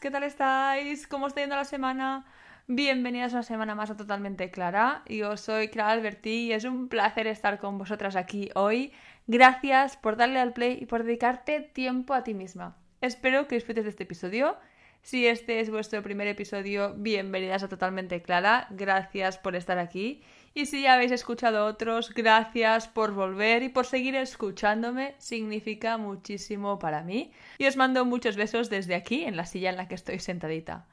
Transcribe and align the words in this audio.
¿qué 0.00 0.10
tal 0.10 0.22
estáis? 0.22 1.06
¿Cómo 1.06 1.26
está 1.26 1.42
yendo 1.42 1.56
la 1.56 1.66
semana? 1.66 2.24
Bienvenidas 2.68 3.34
una 3.34 3.42
semana 3.42 3.74
más 3.74 3.90
a 3.90 3.96
Totalmente 3.98 4.50
Clara. 4.50 5.02
Yo 5.06 5.36
soy 5.36 5.68
Clara 5.68 5.90
Alberti 5.90 6.46
y 6.46 6.52
es 6.52 6.64
un 6.64 6.88
placer 6.88 7.26
estar 7.26 7.58
con 7.58 7.76
vosotras 7.76 8.16
aquí 8.16 8.48
hoy. 8.54 8.94
Gracias 9.26 9.98
por 9.98 10.16
darle 10.16 10.38
al 10.38 10.54
play 10.54 10.78
y 10.80 10.86
por 10.86 11.04
dedicarte 11.04 11.60
tiempo 11.60 12.14
a 12.14 12.24
ti 12.24 12.32
misma. 12.32 12.78
Espero 13.02 13.46
que 13.46 13.56
disfrutes 13.56 13.84
de 13.84 13.90
este 13.90 14.04
episodio. 14.04 14.56
Si 15.02 15.26
este 15.26 15.60
es 15.60 15.68
vuestro 15.68 16.02
primer 16.02 16.28
episodio, 16.28 16.94
bienvenidas 16.94 17.62
a 17.62 17.68
Totalmente 17.68 18.22
Clara. 18.22 18.68
Gracias 18.70 19.36
por 19.36 19.54
estar 19.54 19.78
aquí. 19.78 20.22
Y 20.54 20.66
si 20.66 20.82
ya 20.82 20.94
habéis 20.94 21.12
escuchado 21.12 21.64
otros, 21.66 22.12
gracias 22.12 22.86
por 22.86 23.12
volver 23.12 23.62
y 23.62 23.70
por 23.70 23.86
seguir 23.86 24.14
escuchándome. 24.16 25.14
Significa 25.18 25.96
muchísimo 25.96 26.78
para 26.78 27.02
mí. 27.02 27.32
Y 27.56 27.66
os 27.66 27.76
mando 27.76 28.04
muchos 28.04 28.36
besos 28.36 28.68
desde 28.68 28.94
aquí, 28.94 29.24
en 29.24 29.36
la 29.36 29.46
silla 29.46 29.70
en 29.70 29.76
la 29.78 29.88
que 29.88 29.94
estoy 29.94 30.18
sentadita. 30.18 30.84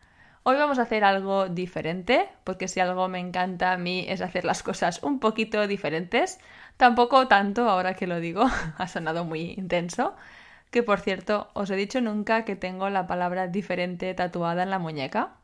Hoy 0.44 0.56
vamos 0.56 0.80
a 0.80 0.84
hacer 0.84 1.04
algo 1.04 1.50
diferente, 1.50 2.30
porque 2.46 2.70
si 2.70 2.80
algo 2.80 3.10
me 3.10 3.20
encanta 3.20 3.74
a 3.74 3.78
mí 3.78 4.06
es 4.08 4.22
hacer 4.22 4.46
las 4.46 4.64
cosas 4.64 5.04
un 5.04 5.20
poquito 5.20 5.68
diferentes. 5.68 6.40
Tampoco 6.78 7.28
tanto, 7.28 7.70
ahora 7.70 7.96
que 7.96 8.08
lo 8.08 8.22
digo, 8.22 8.46
ha 8.78 8.88
sonado 8.88 9.26
muy 9.26 9.56
intenso. 9.58 10.16
Que 10.72 10.84
por 10.84 11.02
cierto, 11.02 11.50
os 11.54 11.70
he 11.70 11.76
dicho 11.76 12.00
nunca 12.00 12.46
que 12.46 12.56
tengo 12.56 12.90
la 12.90 13.08
palabra 13.08 13.48
diferente 13.48 14.14
tatuada 14.14 14.64
en 14.64 14.70
la 14.70 14.80
muñeca. 14.80 15.36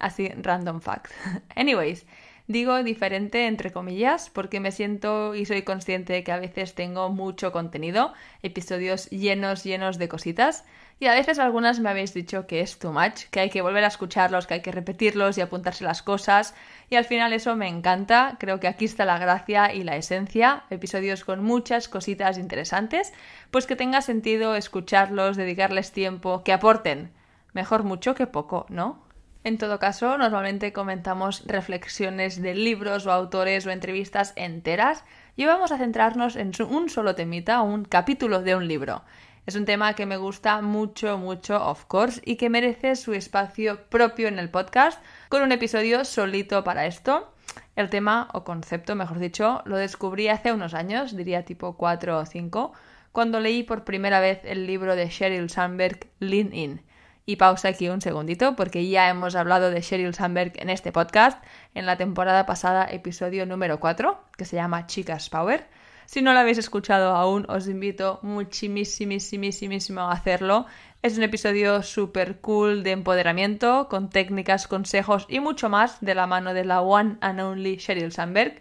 Así, 0.00 0.28
random 0.28 0.80
fact. 0.80 1.12
Anyways, 1.54 2.06
Digo 2.50 2.82
diferente 2.82 3.46
entre 3.46 3.70
comillas 3.70 4.28
porque 4.28 4.58
me 4.58 4.72
siento 4.72 5.36
y 5.36 5.46
soy 5.46 5.62
consciente 5.62 6.14
de 6.14 6.24
que 6.24 6.32
a 6.32 6.40
veces 6.40 6.74
tengo 6.74 7.08
mucho 7.08 7.52
contenido, 7.52 8.12
episodios 8.42 9.08
llenos, 9.10 9.62
llenos 9.62 9.98
de 9.98 10.08
cositas, 10.08 10.64
y 10.98 11.06
a 11.06 11.14
veces 11.14 11.38
algunas 11.38 11.78
me 11.78 11.90
habéis 11.90 12.12
dicho 12.12 12.48
que 12.48 12.60
es 12.60 12.76
too 12.76 12.92
much, 12.92 13.26
que 13.30 13.38
hay 13.38 13.50
que 13.50 13.62
volver 13.62 13.84
a 13.84 13.86
escucharlos, 13.86 14.48
que 14.48 14.54
hay 14.54 14.62
que 14.62 14.72
repetirlos 14.72 15.38
y 15.38 15.42
apuntarse 15.42 15.84
las 15.84 16.02
cosas, 16.02 16.56
y 16.88 16.96
al 16.96 17.04
final 17.04 17.32
eso 17.32 17.54
me 17.54 17.68
encanta, 17.68 18.36
creo 18.40 18.58
que 18.58 18.66
aquí 18.66 18.86
está 18.86 19.04
la 19.04 19.20
gracia 19.20 19.72
y 19.72 19.84
la 19.84 19.94
esencia, 19.94 20.64
episodios 20.70 21.24
con 21.24 21.44
muchas 21.44 21.86
cositas 21.86 22.36
interesantes, 22.36 23.12
pues 23.52 23.68
que 23.68 23.76
tenga 23.76 24.02
sentido 24.02 24.56
escucharlos, 24.56 25.36
dedicarles 25.36 25.92
tiempo, 25.92 26.42
que 26.42 26.52
aporten. 26.52 27.12
Mejor 27.52 27.84
mucho 27.84 28.16
que 28.16 28.26
poco, 28.26 28.66
¿no? 28.70 28.99
En 29.42 29.56
todo 29.56 29.78
caso, 29.78 30.18
normalmente 30.18 30.74
comentamos 30.74 31.44
reflexiones 31.46 32.42
de 32.42 32.54
libros 32.54 33.06
o 33.06 33.12
autores 33.12 33.66
o 33.66 33.70
entrevistas 33.70 34.34
enteras 34.36 35.02
y 35.34 35.46
vamos 35.46 35.72
a 35.72 35.78
centrarnos 35.78 36.36
en 36.36 36.52
un 36.68 36.90
solo 36.90 37.14
temita, 37.14 37.62
un 37.62 37.86
capítulo 37.86 38.42
de 38.42 38.54
un 38.54 38.68
libro. 38.68 39.02
Es 39.46 39.56
un 39.56 39.64
tema 39.64 39.94
que 39.94 40.04
me 40.04 40.18
gusta 40.18 40.60
mucho, 40.60 41.16
mucho, 41.16 41.56
of 41.64 41.86
course, 41.86 42.20
y 42.22 42.36
que 42.36 42.50
merece 42.50 42.96
su 42.96 43.14
espacio 43.14 43.82
propio 43.88 44.28
en 44.28 44.38
el 44.38 44.50
podcast, 44.50 45.02
con 45.30 45.40
un 45.42 45.52
episodio 45.52 46.04
solito 46.04 46.62
para 46.62 46.84
esto. 46.84 47.32
El 47.76 47.88
tema, 47.88 48.28
o 48.34 48.44
concepto, 48.44 48.94
mejor 48.94 49.18
dicho, 49.18 49.62
lo 49.64 49.78
descubrí 49.78 50.28
hace 50.28 50.52
unos 50.52 50.74
años, 50.74 51.16
diría 51.16 51.46
tipo 51.46 51.78
4 51.78 52.18
o 52.18 52.26
5, 52.26 52.72
cuando 53.12 53.40
leí 53.40 53.62
por 53.62 53.84
primera 53.84 54.20
vez 54.20 54.40
el 54.44 54.66
libro 54.66 54.94
de 54.96 55.08
Sheryl 55.08 55.48
Sandberg, 55.48 56.10
Lean 56.18 56.52
In. 56.52 56.82
Y 57.26 57.36
pausa 57.36 57.68
aquí 57.68 57.88
un 57.88 58.00
segundito 58.00 58.56
porque 58.56 58.88
ya 58.88 59.08
hemos 59.08 59.36
hablado 59.36 59.70
de 59.70 59.80
Sheryl 59.80 60.14
Sandberg 60.14 60.52
en 60.56 60.70
este 60.70 60.92
podcast, 60.92 61.42
en 61.74 61.86
la 61.86 61.96
temporada 61.96 62.46
pasada, 62.46 62.86
episodio 62.90 63.46
número 63.46 63.78
4, 63.78 64.18
que 64.36 64.44
se 64.44 64.56
llama 64.56 64.86
Chicas 64.86 65.30
Power. 65.30 65.66
Si 66.06 66.22
no 66.22 66.32
lo 66.32 66.40
habéis 66.40 66.58
escuchado 66.58 67.14
aún, 67.14 67.46
os 67.48 67.68
invito 67.68 68.18
muchísimo 68.22 70.00
a 70.00 70.12
hacerlo. 70.12 70.66
Es 71.02 71.16
un 71.16 71.22
episodio 71.22 71.84
súper 71.84 72.40
cool 72.40 72.82
de 72.82 72.90
empoderamiento, 72.90 73.86
con 73.88 74.10
técnicas, 74.10 74.66
consejos 74.66 75.26
y 75.28 75.38
mucho 75.38 75.68
más 75.68 76.00
de 76.00 76.16
la 76.16 76.26
mano 76.26 76.52
de 76.52 76.64
la 76.64 76.80
one 76.80 77.16
and 77.20 77.40
only 77.40 77.76
Sheryl 77.76 78.10
Sandberg. 78.10 78.60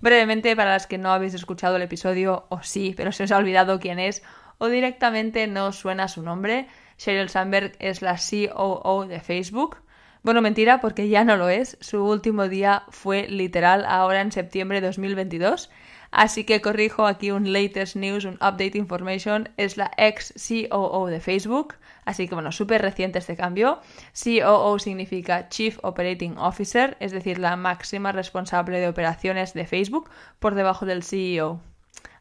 Brevemente, 0.00 0.54
para 0.56 0.72
las 0.72 0.86
que 0.86 0.98
no 0.98 1.10
habéis 1.10 1.32
escuchado 1.32 1.76
el 1.76 1.82
episodio, 1.82 2.44
o 2.50 2.62
sí, 2.62 2.92
pero 2.94 3.12
se 3.12 3.24
os 3.24 3.32
ha 3.32 3.38
olvidado 3.38 3.80
quién 3.80 3.98
es, 3.98 4.22
o 4.58 4.66
directamente 4.66 5.46
no 5.46 5.72
suena 5.72 6.06
su 6.06 6.22
nombre, 6.22 6.68
Sheryl 7.00 7.30
Sandberg 7.30 7.72
es 7.78 8.02
la 8.02 8.18
COO 8.18 9.06
de 9.06 9.20
Facebook. 9.20 9.78
Bueno, 10.22 10.42
mentira, 10.42 10.82
porque 10.82 11.08
ya 11.08 11.24
no 11.24 11.38
lo 11.38 11.48
es. 11.48 11.78
Su 11.80 12.04
último 12.04 12.46
día 12.46 12.82
fue 12.90 13.26
literal 13.26 13.86
ahora 13.86 14.20
en 14.20 14.32
septiembre 14.32 14.82
de 14.82 14.88
2022. 14.88 15.70
Así 16.10 16.44
que 16.44 16.60
corrijo 16.60 17.06
aquí 17.06 17.30
un 17.30 17.54
latest 17.54 17.96
news, 17.96 18.26
un 18.26 18.34
update 18.34 18.76
information. 18.76 19.48
Es 19.56 19.78
la 19.78 19.90
ex 19.96 20.34
COO 20.46 21.06
de 21.06 21.20
Facebook. 21.20 21.76
Así 22.04 22.28
que 22.28 22.34
bueno, 22.34 22.52
súper 22.52 22.82
reciente 22.82 23.18
este 23.18 23.34
cambio. 23.34 23.80
COO 24.12 24.78
significa 24.78 25.48
Chief 25.48 25.78
Operating 25.80 26.36
Officer, 26.36 26.98
es 27.00 27.12
decir, 27.12 27.38
la 27.38 27.56
máxima 27.56 28.12
responsable 28.12 28.78
de 28.78 28.88
operaciones 28.88 29.54
de 29.54 29.66
Facebook 29.66 30.10
por 30.38 30.54
debajo 30.54 30.84
del 30.84 31.02
CEO 31.02 31.62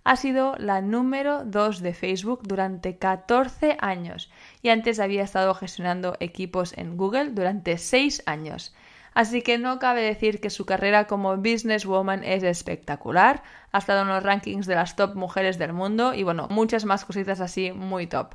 ha 0.09 0.15
sido 0.15 0.55
la 0.57 0.81
número 0.81 1.43
2 1.45 1.83
de 1.83 1.93
Facebook 1.93 2.39
durante 2.41 2.97
14 2.97 3.77
años 3.79 4.31
y 4.63 4.69
antes 4.69 4.99
había 4.99 5.21
estado 5.21 5.53
gestionando 5.53 6.17
equipos 6.19 6.75
en 6.79 6.97
Google 6.97 7.29
durante 7.29 7.77
6 7.77 8.23
años. 8.25 8.73
Así 9.13 9.43
que 9.43 9.59
no 9.59 9.77
cabe 9.77 10.01
decir 10.01 10.41
que 10.41 10.49
su 10.49 10.65
carrera 10.65 11.05
como 11.05 11.37
businesswoman 11.37 12.23
es 12.23 12.41
espectacular, 12.41 13.43
ha 13.71 13.77
estado 13.77 14.01
en 14.01 14.07
los 14.07 14.23
rankings 14.23 14.65
de 14.65 14.73
las 14.73 14.95
top 14.95 15.13
mujeres 15.13 15.59
del 15.59 15.73
mundo 15.73 16.15
y 16.15 16.23
bueno, 16.23 16.47
muchas 16.49 16.85
más 16.85 17.05
cositas 17.05 17.39
así 17.39 17.71
muy 17.71 18.07
top. 18.07 18.33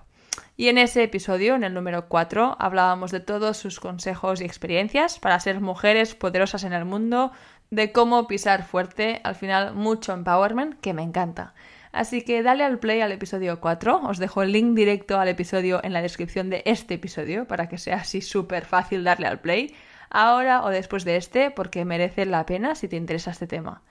Y 0.56 0.68
en 0.68 0.78
ese 0.78 1.02
episodio, 1.02 1.56
en 1.56 1.64
el 1.64 1.74
número 1.74 2.08
4, 2.08 2.56
hablábamos 2.60 3.10
de 3.10 3.18
todos 3.18 3.56
sus 3.56 3.80
consejos 3.80 4.40
y 4.40 4.44
experiencias 4.44 5.18
para 5.18 5.40
ser 5.40 5.60
mujeres 5.60 6.14
poderosas 6.14 6.62
en 6.62 6.72
el 6.72 6.84
mundo, 6.84 7.32
de 7.70 7.92
cómo 7.92 8.26
pisar 8.26 8.64
fuerte, 8.64 9.20
al 9.24 9.34
final 9.34 9.74
mucho 9.74 10.12
empowerment 10.12 10.80
que 10.80 10.94
me 10.94 11.02
encanta. 11.02 11.54
Así 11.92 12.22
que 12.22 12.42
dale 12.42 12.64
al 12.64 12.80
play 12.80 13.00
al 13.02 13.12
episodio 13.12 13.60
4, 13.60 14.02
os 14.02 14.18
dejo 14.18 14.42
el 14.42 14.50
link 14.52 14.74
directo 14.74 15.20
al 15.20 15.28
episodio 15.28 15.80
en 15.84 15.92
la 15.92 16.02
descripción 16.02 16.50
de 16.50 16.62
este 16.66 16.94
episodio 16.94 17.46
para 17.46 17.68
que 17.68 17.78
sea 17.78 17.96
así 17.96 18.20
súper 18.20 18.64
fácil 18.64 19.04
darle 19.04 19.28
al 19.28 19.40
play, 19.40 19.74
ahora 20.10 20.64
o 20.64 20.70
después 20.70 21.04
de 21.04 21.16
este, 21.16 21.50
porque 21.50 21.84
merece 21.84 22.26
la 22.26 22.46
pena 22.46 22.74
si 22.74 22.88
te 22.88 22.96
interesa 22.96 23.30
este 23.30 23.46
tema. 23.46 23.82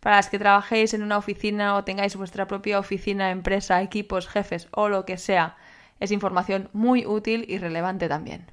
Para 0.00 0.16
las 0.16 0.28
que 0.28 0.38
trabajéis 0.38 0.94
en 0.94 1.02
una 1.02 1.18
oficina 1.18 1.74
o 1.74 1.82
tengáis 1.82 2.14
vuestra 2.14 2.46
propia 2.46 2.78
oficina, 2.78 3.30
empresa, 3.30 3.82
equipos, 3.82 4.28
jefes 4.28 4.68
o 4.70 4.88
lo 4.88 5.04
que 5.04 5.18
sea, 5.18 5.56
es 5.98 6.12
información 6.12 6.68
muy 6.72 7.06
útil 7.06 7.44
y 7.48 7.58
relevante 7.58 8.08
también. 8.08 8.52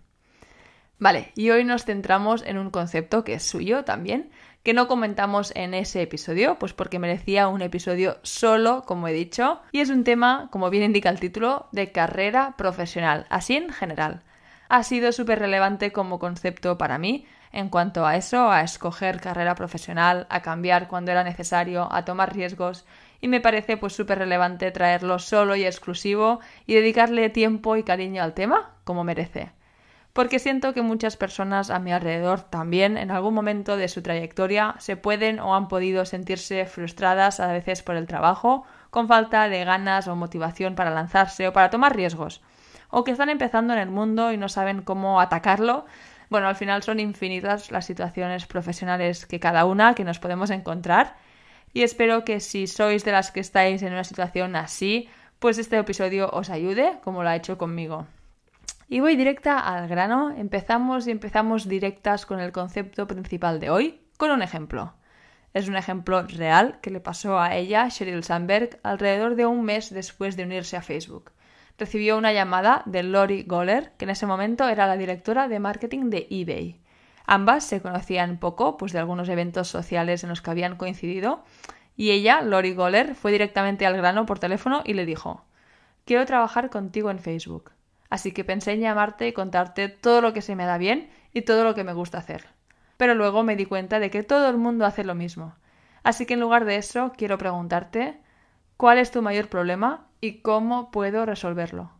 Vale, 0.97 1.31
y 1.35 1.49
hoy 1.49 1.63
nos 1.63 1.83
centramos 1.83 2.41
en 2.43 2.57
un 2.57 2.71
concepto 2.71 3.23
que 3.23 3.33
es 3.33 3.43
suyo 3.43 3.83
también, 3.83 4.31
que 4.65 4.73
no 4.73 4.87
comentamos 4.87 5.53
en 5.55 5.75
ese 5.75 6.01
episodio, 6.01 6.57
pues 6.57 6.73
porque 6.73 6.97
merecía 6.97 7.47
un 7.49 7.61
episodio 7.61 8.17
solo, 8.23 8.81
como 8.87 9.07
he 9.07 9.13
dicho, 9.13 9.61
y 9.71 9.79
es 9.79 9.91
un 9.91 10.03
tema, 10.03 10.49
como 10.51 10.71
bien 10.71 10.83
indica 10.83 11.11
el 11.11 11.19
título, 11.19 11.67
de 11.71 11.91
carrera 11.91 12.55
profesional, 12.57 13.27
así 13.29 13.55
en 13.55 13.69
general. 13.69 14.23
Ha 14.67 14.81
sido 14.81 15.11
súper 15.11 15.37
relevante 15.37 15.91
como 15.91 16.17
concepto 16.17 16.79
para 16.79 16.97
mí 16.97 17.27
en 17.51 17.69
cuanto 17.69 18.07
a 18.07 18.17
eso, 18.17 18.51
a 18.51 18.63
escoger 18.63 19.21
carrera 19.21 19.53
profesional, 19.53 20.25
a 20.31 20.41
cambiar 20.41 20.87
cuando 20.87 21.11
era 21.11 21.23
necesario, 21.23 21.87
a 21.91 22.03
tomar 22.03 22.33
riesgos, 22.33 22.85
y 23.21 23.27
me 23.27 23.41
parece 23.41 23.77
pues 23.77 23.93
súper 23.93 24.17
relevante 24.17 24.71
traerlo 24.71 25.19
solo 25.19 25.55
y 25.55 25.63
exclusivo 25.63 26.39
y 26.65 26.73
dedicarle 26.73 27.29
tiempo 27.29 27.77
y 27.77 27.83
cariño 27.83 28.23
al 28.23 28.33
tema 28.33 28.71
como 28.83 29.03
merece 29.03 29.51
porque 30.15 30.39
siento 30.39 30.73
que 30.73 30.81
muchas 30.81 31.17
personas 31.17 31.69
a 31.69 31.79
mi 31.79 31.91
alrededor 31.91 32.39
también 32.39 32.97
en 32.97 33.11
algún 33.11 33.33
momento 33.33 33.75
de 33.75 33.89
su 33.89 34.01
trayectoria 34.01 34.75
se 34.79 34.95
pueden 34.95 35.41
o 35.41 35.55
han 35.55 35.67
podido 35.67 36.05
sentirse 36.05 36.65
frustradas 36.67 37.41
a 37.41 37.51
veces 37.51 37.83
por 37.83 37.97
el 37.97 38.07
trabajo, 38.07 38.63
con 38.91 39.09
falta 39.09 39.49
de 39.49 39.65
ganas 39.65 40.07
o 40.07 40.15
motivación 40.15 40.75
para 40.75 40.89
lanzarse 40.89 41.49
o 41.49 41.51
para 41.51 41.69
tomar 41.69 41.97
riesgos, 41.97 42.41
o 42.89 43.03
que 43.03 43.11
están 43.11 43.27
empezando 43.27 43.73
en 43.73 43.79
el 43.79 43.89
mundo 43.89 44.31
y 44.31 44.37
no 44.37 44.47
saben 44.47 44.83
cómo 44.83 45.19
atacarlo. 45.19 45.85
Bueno, 46.29 46.47
al 46.47 46.55
final 46.55 46.81
son 46.81 47.01
infinitas 47.01 47.69
las 47.69 47.85
situaciones 47.85 48.45
profesionales 48.45 49.25
que 49.25 49.41
cada 49.41 49.65
una 49.65 49.95
que 49.95 50.05
nos 50.05 50.19
podemos 50.19 50.49
encontrar 50.49 51.17
y 51.73 51.83
espero 51.83 52.23
que 52.23 52.39
si 52.39 52.67
sois 52.67 53.03
de 53.03 53.11
las 53.11 53.31
que 53.31 53.41
estáis 53.41 53.81
en 53.81 53.91
una 53.91 54.05
situación 54.05 54.55
así, 54.55 55.09
pues 55.39 55.57
este 55.57 55.77
episodio 55.77 56.29
os 56.31 56.49
ayude 56.49 56.99
como 57.03 57.21
lo 57.21 57.27
ha 57.27 57.35
hecho 57.35 57.57
conmigo. 57.57 58.07
Y 58.87 58.99
voy 58.99 59.15
directa 59.15 59.59
al 59.59 59.87
grano. 59.87 60.31
Empezamos 60.37 61.07
y 61.07 61.11
empezamos 61.11 61.67
directas 61.67 62.25
con 62.25 62.39
el 62.39 62.51
concepto 62.51 63.07
principal 63.07 63.59
de 63.59 63.71
hoy, 63.71 64.01
con 64.17 64.29
un 64.29 64.43
ejemplo. 64.43 64.93
Es 65.53 65.67
un 65.67 65.75
ejemplo 65.75 66.21
real 66.23 66.79
que 66.81 66.91
le 66.91 66.99
pasó 66.99 67.39
a 67.39 67.55
ella, 67.55 67.87
Sheryl 67.87 68.23
Sandberg, 68.23 68.79
alrededor 68.83 69.35
de 69.35 69.45
un 69.45 69.63
mes 69.63 69.89
después 69.89 70.35
de 70.35 70.43
unirse 70.43 70.77
a 70.77 70.81
Facebook. 70.81 71.31
Recibió 71.77 72.17
una 72.17 72.31
llamada 72.31 72.83
de 72.85 73.03
Lori 73.03 73.43
Goller, 73.43 73.93
que 73.97 74.05
en 74.05 74.11
ese 74.11 74.27
momento 74.27 74.67
era 74.69 74.85
la 74.85 74.97
directora 74.97 75.47
de 75.47 75.59
marketing 75.59 76.09
de 76.09 76.27
eBay. 76.29 76.81
Ambas 77.25 77.63
se 77.63 77.81
conocían 77.81 78.37
poco, 78.37 78.77
pues 78.77 78.91
de 78.91 78.99
algunos 78.99 79.29
eventos 79.29 79.67
sociales 79.67 80.23
en 80.23 80.29
los 80.29 80.41
que 80.41 80.51
habían 80.51 80.75
coincidido, 80.75 81.43
y 81.97 82.11
ella, 82.11 82.41
Lori 82.41 82.73
Goller, 82.73 83.15
fue 83.15 83.31
directamente 83.31 83.85
al 83.85 83.97
grano 83.97 84.25
por 84.25 84.39
teléfono 84.39 84.83
y 84.85 84.93
le 84.93 85.05
dijo 85.05 85.45
Quiero 86.05 86.25
trabajar 86.25 86.69
contigo 86.69 87.09
en 87.09 87.19
Facebook. 87.19 87.71
Así 88.15 88.31
que 88.31 88.45
pensé 88.45 88.71
en 88.71 88.79
llamarte 88.79 89.27
y 89.27 89.33
contarte 89.33 89.89
todo 89.89 90.21
lo 90.21 90.31
que 90.31 90.41
se 90.41 90.55
me 90.55 90.65
da 90.65 90.77
bien 90.77 91.09
y 91.33 91.41
todo 91.41 91.65
lo 91.65 91.75
que 91.75 91.83
me 91.83 91.91
gusta 91.91 92.17
hacer. 92.17 92.45
Pero 92.95 93.13
luego 93.13 93.43
me 93.43 93.57
di 93.57 93.65
cuenta 93.65 93.99
de 93.99 94.09
que 94.09 94.23
todo 94.23 94.49
el 94.49 94.55
mundo 94.55 94.85
hace 94.85 95.03
lo 95.03 95.15
mismo. 95.15 95.53
Así 96.01 96.25
que 96.25 96.35
en 96.35 96.39
lugar 96.39 96.63
de 96.63 96.77
eso, 96.77 97.11
quiero 97.17 97.37
preguntarte 97.37 98.17
¿cuál 98.77 98.99
es 98.99 99.11
tu 99.11 99.21
mayor 99.21 99.49
problema 99.49 100.07
y 100.21 100.39
cómo 100.39 100.91
puedo 100.91 101.25
resolverlo? 101.25 101.91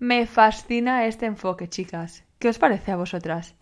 Me 0.00 0.26
fascina 0.26 1.06
este 1.06 1.26
enfoque, 1.26 1.68
chicas. 1.68 2.24
¿Qué 2.40 2.48
os 2.48 2.58
parece 2.58 2.90
a 2.90 2.96
vosotras? 2.96 3.54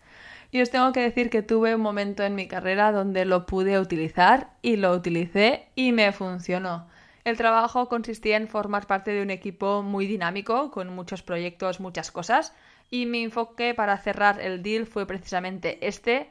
Y 0.49 0.59
os 0.59 0.71
tengo 0.71 0.93
que 0.93 1.01
decir 1.01 1.29
que 1.29 1.43
tuve 1.43 1.75
un 1.75 1.81
momento 1.81 2.23
en 2.23 2.33
mi 2.33 2.47
carrera 2.47 2.91
donde 2.91 3.25
lo 3.25 3.45
pude 3.45 3.79
utilizar 3.79 4.49
y 4.63 4.77
lo 4.77 4.91
utilicé 4.91 5.67
y 5.75 5.91
me 5.91 6.11
funcionó. 6.13 6.87
El 7.23 7.37
trabajo 7.37 7.87
consistía 7.87 8.37
en 8.37 8.47
formar 8.47 8.87
parte 8.87 9.11
de 9.11 9.21
un 9.21 9.29
equipo 9.29 9.83
muy 9.83 10.07
dinámico, 10.07 10.71
con 10.71 10.89
muchos 10.89 11.21
proyectos, 11.21 11.79
muchas 11.79 12.11
cosas, 12.11 12.53
y 12.89 13.05
mi 13.05 13.23
enfoque 13.23 13.73
para 13.73 13.97
cerrar 13.97 14.41
el 14.41 14.63
deal 14.63 14.87
fue 14.87 15.05
precisamente 15.05 15.85
este, 15.85 16.29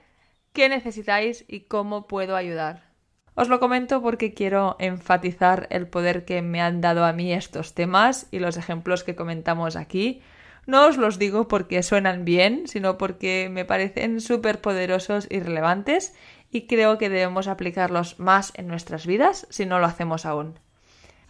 ¿qué 0.53 0.69
necesitáis 0.69 1.45
y 1.47 1.61
cómo 1.61 2.09
puedo 2.09 2.35
ayudar? 2.35 2.91
Os 3.35 3.49
lo 3.49 3.61
comento 3.61 4.03
porque 4.03 4.35
quiero 4.35 4.77
enfatizar 4.81 5.69
el 5.71 5.87
poder 5.87 6.25
que 6.25 6.43
me 6.43 6.61
han 6.61 6.81
dado 6.81 7.05
a 7.05 7.13
mí 7.13 7.33
estos 7.33 7.75
temas 7.75 8.27
y 8.33 8.41
los 8.41 8.57
ejemplos 8.57 9.05
que 9.05 9.15
comentamos 9.15 9.77
aquí. 9.77 10.23
No 10.67 10.87
os 10.87 10.99
los 10.99 11.19
digo 11.19 11.49
porque 11.49 11.83
suenan 11.83 12.25
bien, 12.25 12.67
sino 12.67 12.99
porque 12.99 13.49
me 13.51 13.65
parecen 13.65 14.21
súper 14.21 14.61
poderosos 14.61 15.27
y 15.31 15.41
relevantes 15.41 16.15
y 16.51 16.67
creo 16.67 16.99
que 16.99 17.09
debemos 17.09 17.47
aplicarlos 17.47 18.19
más 18.19 18.53
en 18.57 18.67
nuestras 18.67 19.07
vidas 19.07 19.47
si 19.51 19.65
no 19.65 19.79
lo 19.79 19.87
hacemos 19.87 20.27
aún. 20.27 20.59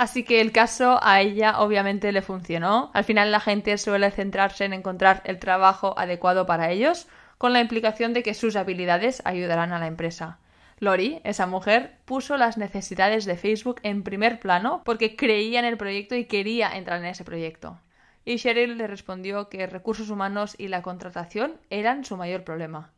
Así 0.00 0.24
que 0.24 0.40
el 0.40 0.50
caso 0.50 0.98
a 1.02 1.20
ella 1.20 1.60
obviamente 1.60 2.10
le 2.10 2.22
funcionó. 2.22 2.90
Al 2.94 3.04
final 3.04 3.30
la 3.30 3.38
gente 3.38 3.76
suele 3.76 4.10
centrarse 4.10 4.64
en 4.64 4.72
encontrar 4.72 5.20
el 5.26 5.38
trabajo 5.38 5.92
adecuado 5.98 6.46
para 6.46 6.70
ellos, 6.70 7.06
con 7.36 7.52
la 7.52 7.60
implicación 7.60 8.14
de 8.14 8.22
que 8.22 8.32
sus 8.32 8.56
habilidades 8.56 9.20
ayudarán 9.26 9.74
a 9.74 9.78
la 9.78 9.88
empresa. 9.88 10.38
Lori, 10.78 11.20
esa 11.22 11.44
mujer, 11.44 11.98
puso 12.06 12.38
las 12.38 12.56
necesidades 12.56 13.26
de 13.26 13.36
Facebook 13.36 13.78
en 13.82 14.02
primer 14.02 14.40
plano 14.40 14.80
porque 14.86 15.16
creía 15.16 15.58
en 15.58 15.66
el 15.66 15.76
proyecto 15.76 16.14
y 16.14 16.24
quería 16.24 16.74
entrar 16.74 17.00
en 17.00 17.08
ese 17.08 17.24
proyecto. 17.24 17.78
Y 18.24 18.38
Cheryl 18.38 18.78
le 18.78 18.86
respondió 18.86 19.50
que 19.50 19.66
recursos 19.66 20.08
humanos 20.08 20.54
y 20.56 20.68
la 20.68 20.80
contratación 20.80 21.60
eran 21.68 22.06
su 22.06 22.16
mayor 22.16 22.42
problema. 22.42 22.90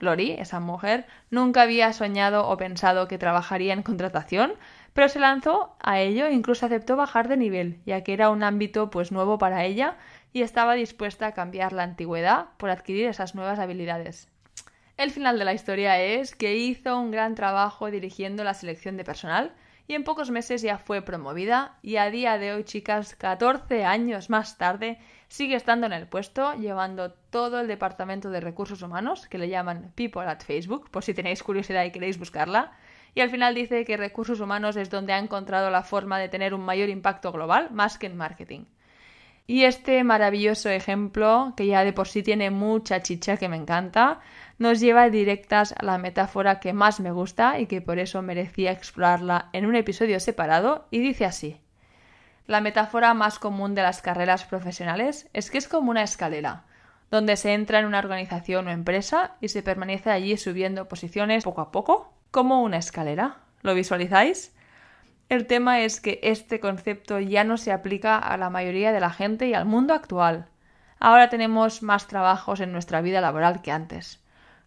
Lori, 0.00 0.32
esa 0.32 0.60
mujer, 0.60 1.06
nunca 1.30 1.62
había 1.62 1.92
soñado 1.92 2.48
o 2.48 2.56
pensado 2.56 3.06
que 3.06 3.18
trabajaría 3.18 3.74
en 3.74 3.82
contratación, 3.82 4.54
pero 5.00 5.08
se 5.08 5.18
lanzó 5.18 5.74
a 5.80 5.98
ello 5.98 6.26
e 6.26 6.34
incluso 6.34 6.66
aceptó 6.66 6.94
bajar 6.94 7.26
de 7.26 7.38
nivel, 7.38 7.80
ya 7.86 8.02
que 8.02 8.12
era 8.12 8.28
un 8.28 8.42
ámbito 8.42 8.90
pues 8.90 9.12
nuevo 9.12 9.38
para 9.38 9.64
ella 9.64 9.96
y 10.34 10.42
estaba 10.42 10.74
dispuesta 10.74 11.26
a 11.26 11.32
cambiar 11.32 11.72
la 11.72 11.84
antigüedad 11.84 12.48
por 12.58 12.68
adquirir 12.68 13.06
esas 13.06 13.34
nuevas 13.34 13.58
habilidades. 13.58 14.28
El 14.98 15.10
final 15.10 15.38
de 15.38 15.46
la 15.46 15.54
historia 15.54 15.98
es 16.02 16.36
que 16.36 16.54
hizo 16.54 17.00
un 17.00 17.12
gran 17.12 17.34
trabajo 17.34 17.90
dirigiendo 17.90 18.44
la 18.44 18.52
selección 18.52 18.98
de 18.98 19.04
personal 19.04 19.54
y 19.88 19.94
en 19.94 20.04
pocos 20.04 20.30
meses 20.30 20.60
ya 20.60 20.76
fue 20.76 21.00
promovida 21.00 21.78
y 21.80 21.96
a 21.96 22.10
día 22.10 22.36
de 22.36 22.52
hoy, 22.52 22.64
chicas, 22.64 23.14
14 23.14 23.86
años 23.86 24.28
más 24.28 24.58
tarde, 24.58 24.98
sigue 25.28 25.56
estando 25.56 25.86
en 25.86 25.94
el 25.94 26.08
puesto, 26.08 26.52
llevando 26.56 27.12
todo 27.30 27.60
el 27.60 27.68
departamento 27.68 28.28
de 28.28 28.40
recursos 28.40 28.82
humanos, 28.82 29.26
que 29.28 29.38
le 29.38 29.48
llaman 29.48 29.92
People 29.94 30.28
at 30.28 30.42
Facebook, 30.42 30.90
por 30.90 31.04
si 31.04 31.14
tenéis 31.14 31.42
curiosidad 31.42 31.84
y 31.84 31.90
queréis 31.90 32.18
buscarla, 32.18 32.72
y 33.14 33.20
al 33.20 33.30
final 33.30 33.54
dice 33.54 33.84
que 33.84 33.96
recursos 33.96 34.40
humanos 34.40 34.76
es 34.76 34.90
donde 34.90 35.12
ha 35.12 35.18
encontrado 35.18 35.70
la 35.70 35.82
forma 35.82 36.18
de 36.18 36.28
tener 36.28 36.54
un 36.54 36.64
mayor 36.64 36.88
impacto 36.88 37.32
global 37.32 37.70
más 37.70 37.98
que 37.98 38.06
en 38.06 38.16
marketing. 38.16 38.64
Y 39.46 39.64
este 39.64 40.04
maravilloso 40.04 40.68
ejemplo, 40.68 41.54
que 41.56 41.66
ya 41.66 41.82
de 41.82 41.92
por 41.92 42.06
sí 42.06 42.22
tiene 42.22 42.50
mucha 42.50 43.02
chicha 43.02 43.36
que 43.36 43.48
me 43.48 43.56
encanta, 43.56 44.20
nos 44.58 44.78
lleva 44.78 45.10
directas 45.10 45.74
a 45.76 45.84
la 45.84 45.98
metáfora 45.98 46.60
que 46.60 46.72
más 46.72 47.00
me 47.00 47.10
gusta 47.10 47.58
y 47.58 47.66
que 47.66 47.80
por 47.80 47.98
eso 47.98 48.22
merecía 48.22 48.70
explorarla 48.70 49.48
en 49.52 49.66
un 49.66 49.74
episodio 49.74 50.20
separado, 50.20 50.86
y 50.92 51.00
dice 51.00 51.24
así. 51.24 51.60
La 52.46 52.60
metáfora 52.60 53.12
más 53.12 53.40
común 53.40 53.74
de 53.74 53.82
las 53.82 54.02
carreras 54.02 54.44
profesionales 54.44 55.28
es 55.32 55.50
que 55.50 55.58
es 55.58 55.66
como 55.66 55.90
una 55.90 56.04
escalera, 56.04 56.62
donde 57.10 57.36
se 57.36 57.52
entra 57.52 57.80
en 57.80 57.86
una 57.86 57.98
organización 57.98 58.68
o 58.68 58.70
empresa 58.70 59.36
y 59.40 59.48
se 59.48 59.64
permanece 59.64 60.10
allí 60.10 60.36
subiendo 60.36 60.86
posiciones 60.86 61.42
poco 61.42 61.60
a 61.60 61.72
poco 61.72 62.19
como 62.30 62.62
una 62.62 62.78
escalera. 62.78 63.38
¿Lo 63.62 63.74
visualizáis? 63.74 64.54
El 65.28 65.46
tema 65.46 65.80
es 65.80 66.00
que 66.00 66.18
este 66.22 66.60
concepto 66.60 67.20
ya 67.20 67.44
no 67.44 67.56
se 67.56 67.72
aplica 67.72 68.18
a 68.18 68.36
la 68.36 68.50
mayoría 68.50 68.92
de 68.92 69.00
la 69.00 69.10
gente 69.10 69.46
y 69.48 69.54
al 69.54 69.64
mundo 69.64 69.94
actual. 69.94 70.46
Ahora 70.98 71.28
tenemos 71.28 71.82
más 71.82 72.06
trabajos 72.06 72.60
en 72.60 72.72
nuestra 72.72 73.00
vida 73.00 73.20
laboral 73.20 73.62
que 73.62 73.72
antes. 73.72 74.22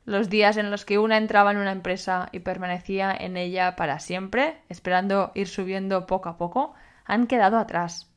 Los 0.06 0.30
días 0.30 0.57
en 0.57 0.71
los 0.71 0.86
que 0.86 1.00
una 1.00 1.18
entraba 1.18 1.51
en 1.51 1.57
una 1.57 1.71
empresa 1.71 2.30
y 2.31 2.39
permanecía 2.39 3.15
en 3.18 3.38
ella 3.38 3.75
para 3.75 4.00
siempre, 4.00 4.57
esperando 4.69 5.31
ir 5.33 5.48
subiendo 5.48 6.06
poco 6.06 6.30
a 6.30 6.38
poco, 6.38 6.74
han 7.06 7.27
quedado 7.27 7.57
atrás. 7.57 8.10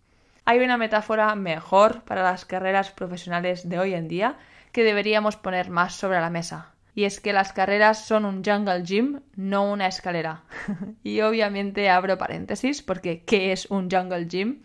Hay 0.45 0.61
una 0.61 0.77
metáfora 0.77 1.35
mejor 1.35 2.03
para 2.03 2.23
las 2.23 2.45
carreras 2.45 2.91
profesionales 2.91 3.69
de 3.69 3.79
hoy 3.79 3.95
en 3.95 4.09
día 4.09 4.37
que 4.73 4.85
deberíamos 4.85 5.37
poner 5.37 5.71
más 5.71 5.95
sobre 5.95 6.21
la 6.21 6.31
mesa 6.31 6.76
y 6.97 7.05
es 7.05 7.21
que 7.21 7.35
las 7.35 7.53
carreras 7.53 8.07
son 8.07 8.25
un 8.25 8.43
jungle 8.43 8.83
gym, 8.83 9.21
no 9.37 9.71
una 9.71 9.87
escalera. 9.87 10.45
y 11.05 11.21
obviamente 11.21 11.91
abro 11.91 12.17
paréntesis 12.17 12.81
porque 12.81 13.23
¿qué 13.23 13.53
es 13.53 13.67
un 13.67 13.91
jungle 13.91 14.25
gym? 14.25 14.63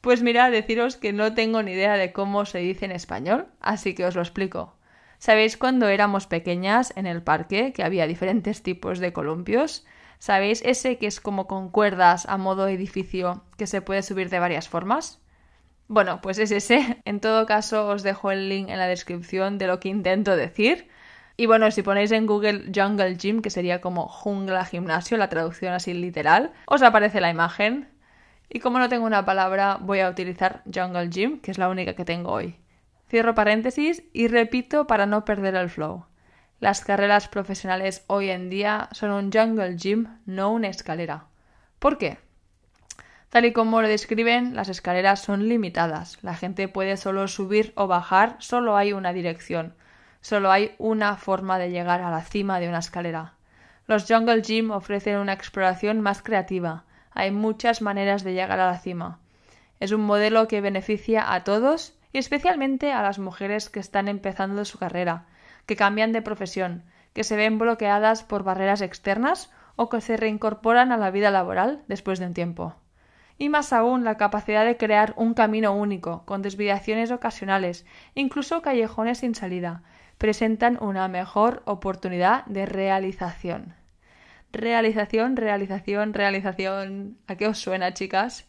Pues 0.00 0.22
mira, 0.22 0.48
deciros 0.48 0.96
que 0.96 1.12
no 1.12 1.34
tengo 1.34 1.62
ni 1.62 1.72
idea 1.72 1.98
de 1.98 2.14
cómo 2.14 2.46
se 2.46 2.60
dice 2.60 2.86
en 2.86 2.92
español, 2.92 3.46
así 3.60 3.94
que 3.94 4.06
os 4.06 4.14
lo 4.14 4.22
explico. 4.22 4.74
¿Sabéis 5.18 5.58
cuando 5.58 5.88
éramos 5.88 6.26
pequeñas 6.26 6.94
en 6.96 7.06
el 7.06 7.22
parque 7.22 7.74
que 7.74 7.84
había 7.84 8.06
diferentes 8.06 8.62
tipos 8.62 8.98
de 8.98 9.12
columpios? 9.12 9.84
¿Sabéis 10.18 10.62
ese 10.64 10.96
que 10.96 11.08
es 11.08 11.20
como 11.20 11.46
con 11.46 11.68
cuerdas 11.68 12.24
a 12.26 12.38
modo 12.38 12.68
edificio 12.68 13.44
que 13.58 13.66
se 13.66 13.82
puede 13.82 14.02
subir 14.02 14.30
de 14.30 14.38
varias 14.38 14.70
formas? 14.70 15.20
Bueno, 15.88 16.22
pues 16.22 16.38
es 16.38 16.52
ese. 16.52 17.02
En 17.04 17.20
todo 17.20 17.44
caso, 17.44 17.86
os 17.88 18.02
dejo 18.02 18.30
el 18.30 18.48
link 18.48 18.70
en 18.70 18.78
la 18.78 18.86
descripción 18.86 19.58
de 19.58 19.66
lo 19.66 19.78
que 19.78 19.90
intento 19.90 20.36
decir. 20.36 20.88
Y 21.40 21.46
bueno, 21.46 21.70
si 21.70 21.82
ponéis 21.82 22.12
en 22.12 22.26
Google 22.26 22.70
Jungle 22.74 23.16
Gym, 23.16 23.40
que 23.40 23.48
sería 23.48 23.80
como 23.80 24.08
jungla 24.08 24.66
gimnasio, 24.66 25.16
la 25.16 25.30
traducción 25.30 25.72
así 25.72 25.94
literal, 25.94 26.52
os 26.66 26.82
aparece 26.82 27.18
la 27.22 27.30
imagen. 27.30 27.88
Y 28.50 28.60
como 28.60 28.78
no 28.78 28.90
tengo 28.90 29.06
una 29.06 29.24
palabra, 29.24 29.78
voy 29.80 30.00
a 30.00 30.10
utilizar 30.10 30.62
Jungle 30.70 31.08
Gym, 31.08 31.40
que 31.40 31.50
es 31.50 31.56
la 31.56 31.70
única 31.70 31.94
que 31.94 32.04
tengo 32.04 32.30
hoy. 32.30 32.56
Cierro 33.08 33.34
paréntesis 33.34 34.02
y 34.12 34.28
repito 34.28 34.86
para 34.86 35.06
no 35.06 35.24
perder 35.24 35.54
el 35.54 35.70
flow. 35.70 36.04
Las 36.58 36.84
carreras 36.84 37.26
profesionales 37.28 38.04
hoy 38.06 38.28
en 38.28 38.50
día 38.50 38.90
son 38.92 39.10
un 39.10 39.32
jungle 39.32 39.76
gym, 39.78 40.08
no 40.26 40.52
una 40.52 40.68
escalera. 40.68 41.24
¿Por 41.78 41.96
qué? 41.96 42.18
Tal 43.30 43.46
y 43.46 43.54
como 43.54 43.80
lo 43.80 43.88
describen, 43.88 44.54
las 44.54 44.68
escaleras 44.68 45.22
son 45.22 45.48
limitadas. 45.48 46.18
La 46.20 46.34
gente 46.34 46.68
puede 46.68 46.98
solo 46.98 47.28
subir 47.28 47.72
o 47.76 47.86
bajar, 47.86 48.36
solo 48.40 48.76
hay 48.76 48.92
una 48.92 49.14
dirección. 49.14 49.72
Solo 50.20 50.50
hay 50.50 50.74
una 50.78 51.16
forma 51.16 51.58
de 51.58 51.70
llegar 51.70 52.02
a 52.02 52.10
la 52.10 52.22
cima 52.22 52.60
de 52.60 52.68
una 52.68 52.80
escalera. 52.80 53.34
Los 53.86 54.06
Jungle 54.06 54.42
Gym 54.42 54.70
ofrecen 54.70 55.16
una 55.16 55.32
exploración 55.32 56.00
más 56.00 56.22
creativa. 56.22 56.84
Hay 57.12 57.30
muchas 57.30 57.82
maneras 57.82 58.22
de 58.22 58.34
llegar 58.34 58.60
a 58.60 58.70
la 58.70 58.78
cima. 58.78 59.18
Es 59.80 59.92
un 59.92 60.02
modelo 60.02 60.46
que 60.46 60.60
beneficia 60.60 61.32
a 61.32 61.42
todos 61.42 61.98
y 62.12 62.18
especialmente 62.18 62.92
a 62.92 63.02
las 63.02 63.18
mujeres 63.18 63.70
que 63.70 63.80
están 63.80 64.08
empezando 64.08 64.64
su 64.64 64.78
carrera, 64.78 65.26
que 65.66 65.76
cambian 65.76 66.12
de 66.12 66.22
profesión, 66.22 66.84
que 67.14 67.24
se 67.24 67.36
ven 67.36 67.58
bloqueadas 67.58 68.22
por 68.22 68.44
barreras 68.44 68.82
externas 68.82 69.50
o 69.76 69.88
que 69.88 70.00
se 70.00 70.16
reincorporan 70.16 70.92
a 70.92 70.98
la 70.98 71.10
vida 71.10 71.30
laboral 71.30 71.82
después 71.88 72.18
de 72.18 72.26
un 72.26 72.34
tiempo. 72.34 72.74
Y 73.38 73.48
más 73.48 73.72
aún 73.72 74.04
la 74.04 74.18
capacidad 74.18 74.66
de 74.66 74.76
crear 74.76 75.14
un 75.16 75.32
camino 75.32 75.72
único, 75.72 76.24
con 76.26 76.42
desviaciones 76.42 77.10
ocasionales, 77.10 77.86
incluso 78.14 78.60
callejones 78.60 79.18
sin 79.18 79.34
salida, 79.34 79.82
presentan 80.20 80.76
una 80.82 81.08
mejor 81.08 81.62
oportunidad 81.64 82.44
de 82.44 82.66
realización. 82.66 83.74
Realización, 84.52 85.34
realización, 85.34 86.12
realización. 86.12 87.16
¿A 87.26 87.36
qué 87.36 87.46
os 87.46 87.58
suena, 87.58 87.94
chicas? 87.94 88.46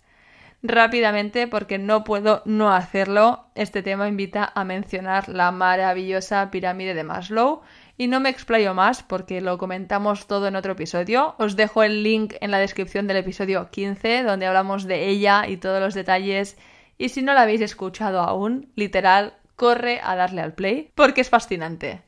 Rápidamente, 0.61 1.47
porque 1.47 1.77
no 1.77 2.03
puedo 2.03 2.41
no 2.43 2.73
hacerlo, 2.73 3.45
este 3.55 3.81
tema 3.81 4.09
invita 4.09 4.51
a 4.53 4.65
mencionar 4.65 5.29
la 5.29 5.51
maravillosa 5.51 6.51
pirámide 6.51 6.93
de 6.93 7.05
Maslow 7.05 7.61
y 7.97 8.07
no 8.07 8.19
me 8.19 8.29
explayo 8.29 8.73
más 8.73 9.01
porque 9.01 9.39
lo 9.39 9.57
comentamos 9.57 10.27
todo 10.27 10.47
en 10.49 10.57
otro 10.57 10.73
episodio. 10.73 11.35
Os 11.39 11.55
dejo 11.55 11.83
el 11.83 12.03
link 12.03 12.33
en 12.41 12.51
la 12.51 12.59
descripción 12.59 13.07
del 13.07 13.17
episodio 13.17 13.71
15 13.71 14.23
donde 14.23 14.45
hablamos 14.45 14.83
de 14.83 15.07
ella 15.07 15.47
y 15.47 15.55
todos 15.55 15.79
los 15.79 15.93
detalles 15.93 16.57
y 16.97 17.09
si 17.09 17.21
no 17.21 17.33
la 17.33 17.43
habéis 17.43 17.61
escuchado 17.61 18.19
aún, 18.19 18.69
literal, 18.75 19.35
corre 19.61 20.01
a 20.03 20.15
darle 20.15 20.41
al 20.41 20.55
play 20.55 20.91
porque 20.95 21.21
es 21.21 21.29
fascinante. 21.29 22.01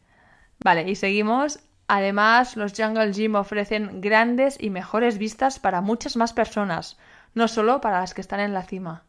Vale, 0.63 0.89
y 0.89 0.95
seguimos. 0.95 1.59
Además, 1.87 2.57
los 2.57 2.73
Jungle 2.75 3.11
Gym 3.11 3.35
ofrecen 3.35 4.01
grandes 4.01 4.57
y 4.59 4.71
mejores 4.71 5.19
vistas 5.19 5.59
para 5.59 5.79
muchas 5.79 6.15
más 6.15 6.33
personas, 6.33 6.97
no 7.35 7.47
solo 7.47 7.79
para 7.79 7.99
las 7.99 8.15
que 8.15 8.21
están 8.21 8.39
en 8.39 8.55
la 8.55 8.63
cima. 8.63 9.03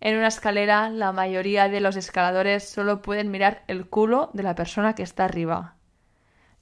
En 0.00 0.16
una 0.16 0.28
escalera, 0.28 0.88
la 0.88 1.12
mayoría 1.12 1.68
de 1.68 1.80
los 1.80 1.96
escaladores 1.96 2.66
solo 2.66 3.02
pueden 3.02 3.30
mirar 3.30 3.62
el 3.66 3.86
culo 3.86 4.30
de 4.32 4.42
la 4.42 4.54
persona 4.54 4.94
que 4.94 5.02
está 5.02 5.26
arriba. 5.26 5.74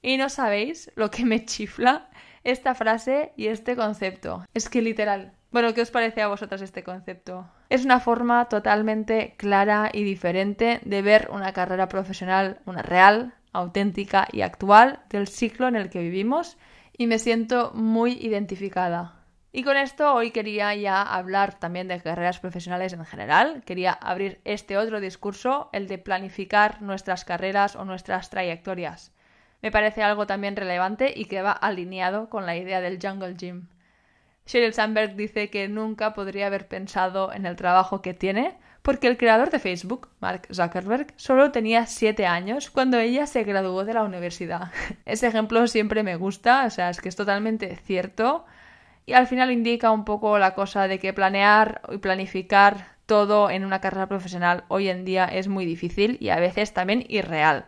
Y 0.01 0.17
no 0.17 0.27
sabéis 0.27 0.91
lo 0.95 1.11
que 1.11 1.23
me 1.23 1.45
chifla 1.45 2.09
esta 2.43 2.75
frase 2.75 3.31
y 3.37 3.47
este 3.47 3.77
concepto. 3.77 4.43
Es 4.53 4.67
que 4.67 4.81
literal. 4.81 5.31
Bueno, 5.51 5.73
¿qué 5.73 5.81
os 5.81 5.91
parece 5.91 6.21
a 6.21 6.29
vosotras 6.29 6.61
este 6.61 6.81
concepto? 6.81 7.45
Es 7.69 7.83
una 7.83 7.99
forma 7.99 8.45
totalmente 8.45 9.35
clara 9.35 9.89
y 9.91 10.03
diferente 10.03 10.79
de 10.85 11.01
ver 11.01 11.27
una 11.29 11.51
carrera 11.51 11.89
profesional, 11.89 12.59
una 12.65 12.81
real, 12.81 13.33
auténtica 13.51 14.29
y 14.31 14.43
actual 14.43 15.01
del 15.09 15.27
ciclo 15.27 15.67
en 15.67 15.75
el 15.75 15.89
que 15.89 15.99
vivimos 15.99 16.57
y 16.97 17.07
me 17.07 17.19
siento 17.19 17.71
muy 17.73 18.13
identificada. 18.13 19.15
Y 19.51 19.63
con 19.63 19.75
esto 19.75 20.13
hoy 20.13 20.31
quería 20.31 20.73
ya 20.75 21.01
hablar 21.01 21.59
también 21.59 21.89
de 21.89 21.99
carreras 21.99 22.39
profesionales 22.39 22.93
en 22.93 23.03
general. 23.03 23.61
Quería 23.65 23.91
abrir 23.91 24.39
este 24.45 24.77
otro 24.77 25.01
discurso, 25.01 25.69
el 25.73 25.89
de 25.89 25.97
planificar 25.97 26.81
nuestras 26.81 27.25
carreras 27.25 27.75
o 27.75 27.83
nuestras 27.83 28.29
trayectorias. 28.29 29.11
Me 29.61 29.69
parece 29.69 30.01
algo 30.01 30.25
también 30.25 30.55
relevante 30.55 31.11
y 31.13 31.25
que 31.25 31.41
va 31.41 31.51
alineado 31.51 32.29
con 32.29 32.45
la 32.45 32.55
idea 32.55 32.79
del 32.79 32.99
Jungle 33.01 33.35
Gym. 33.35 33.67
Sheryl 34.45 34.73
Sandberg 34.73 35.15
dice 35.15 35.49
que 35.49 35.67
nunca 35.67 36.13
podría 36.13 36.47
haber 36.47 36.67
pensado 36.67 37.31
en 37.31 37.45
el 37.45 37.55
trabajo 37.55 38.01
que 38.01 38.13
tiene 38.13 38.57
porque 38.81 39.07
el 39.07 39.17
creador 39.17 39.51
de 39.51 39.59
Facebook, 39.59 40.09
Mark 40.19 40.47
Zuckerberg, 40.51 41.13
solo 41.15 41.51
tenía 41.51 41.85
siete 41.85 42.25
años 42.25 42.71
cuando 42.71 42.97
ella 42.97 43.27
se 43.27 43.43
graduó 43.43 43.85
de 43.85 43.93
la 43.93 44.03
universidad. 44.03 44.71
Ese 45.05 45.27
ejemplo 45.27 45.67
siempre 45.67 46.03
me 46.03 46.15
gusta, 46.15 46.65
o 46.65 46.69
sea, 46.69 46.89
es 46.89 46.99
que 46.99 47.09
es 47.09 47.15
totalmente 47.15 47.75
cierto 47.85 48.45
y 49.05 49.13
al 49.13 49.27
final 49.27 49.51
indica 49.51 49.91
un 49.91 50.05
poco 50.05 50.37
la 50.39 50.53
cosa 50.55 50.87
de 50.87 50.99
que 50.99 51.13
planear 51.13 51.81
y 51.91 51.97
planificar 51.97 52.95
todo 53.05 53.49
en 53.49 53.65
una 53.65 53.81
carrera 53.81 54.07
profesional 54.07 54.63
hoy 54.67 54.87
en 54.89 55.05
día 55.05 55.25
es 55.25 55.47
muy 55.47 55.65
difícil 55.65 56.17
y 56.19 56.29
a 56.29 56.39
veces 56.39 56.73
también 56.73 57.05
irreal. 57.09 57.65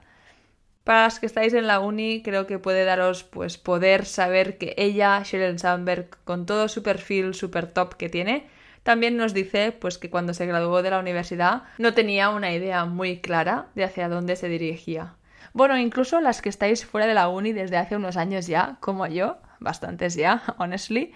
Para 0.83 1.05
los 1.05 1.19
que 1.19 1.25
estáis 1.25 1.53
en 1.53 1.67
la 1.67 1.79
uni, 1.79 2.21
creo 2.23 2.45
que 2.45 2.59
puede 2.59 2.83
daros 2.83 3.23
pues 3.23 3.57
poder 3.57 4.05
saber 4.05 4.57
que 4.57 4.73
ella, 4.77 5.21
Sheryl 5.23 5.57
Sandberg, 5.57 6.09
con 6.25 6.45
todo 6.45 6.67
su 6.67 6.83
perfil 6.83 7.33
super 7.33 7.67
top 7.67 7.95
que 7.95 8.09
tiene, 8.09 8.47
también 8.83 9.15
nos 9.15 9.33
dice 9.33 9.71
pues 9.71 9.97
que 9.97 10.09
cuando 10.09 10.33
se 10.33 10.45
graduó 10.45 10.81
de 10.81 10.89
la 10.89 10.99
universidad 10.99 11.63
no 11.77 11.93
tenía 11.93 12.29
una 12.29 12.51
idea 12.51 12.83
muy 12.83 13.19
clara 13.19 13.67
de 13.75 13.85
hacia 13.85 14.09
dónde 14.09 14.35
se 14.35 14.49
dirigía. 14.49 15.15
Bueno, 15.53 15.77
incluso 15.77 16.19
las 16.19 16.41
que 16.41 16.49
estáis 16.49 16.85
fuera 16.85 17.07
de 17.07 17.13
la 17.13 17.29
uni 17.29 17.53
desde 17.53 17.77
hace 17.77 17.95
unos 17.95 18.17
años 18.17 18.47
ya, 18.47 18.75
como 18.81 19.07
yo, 19.07 19.37
bastantes 19.59 20.15
ya, 20.15 20.43
honestly, 20.57 21.13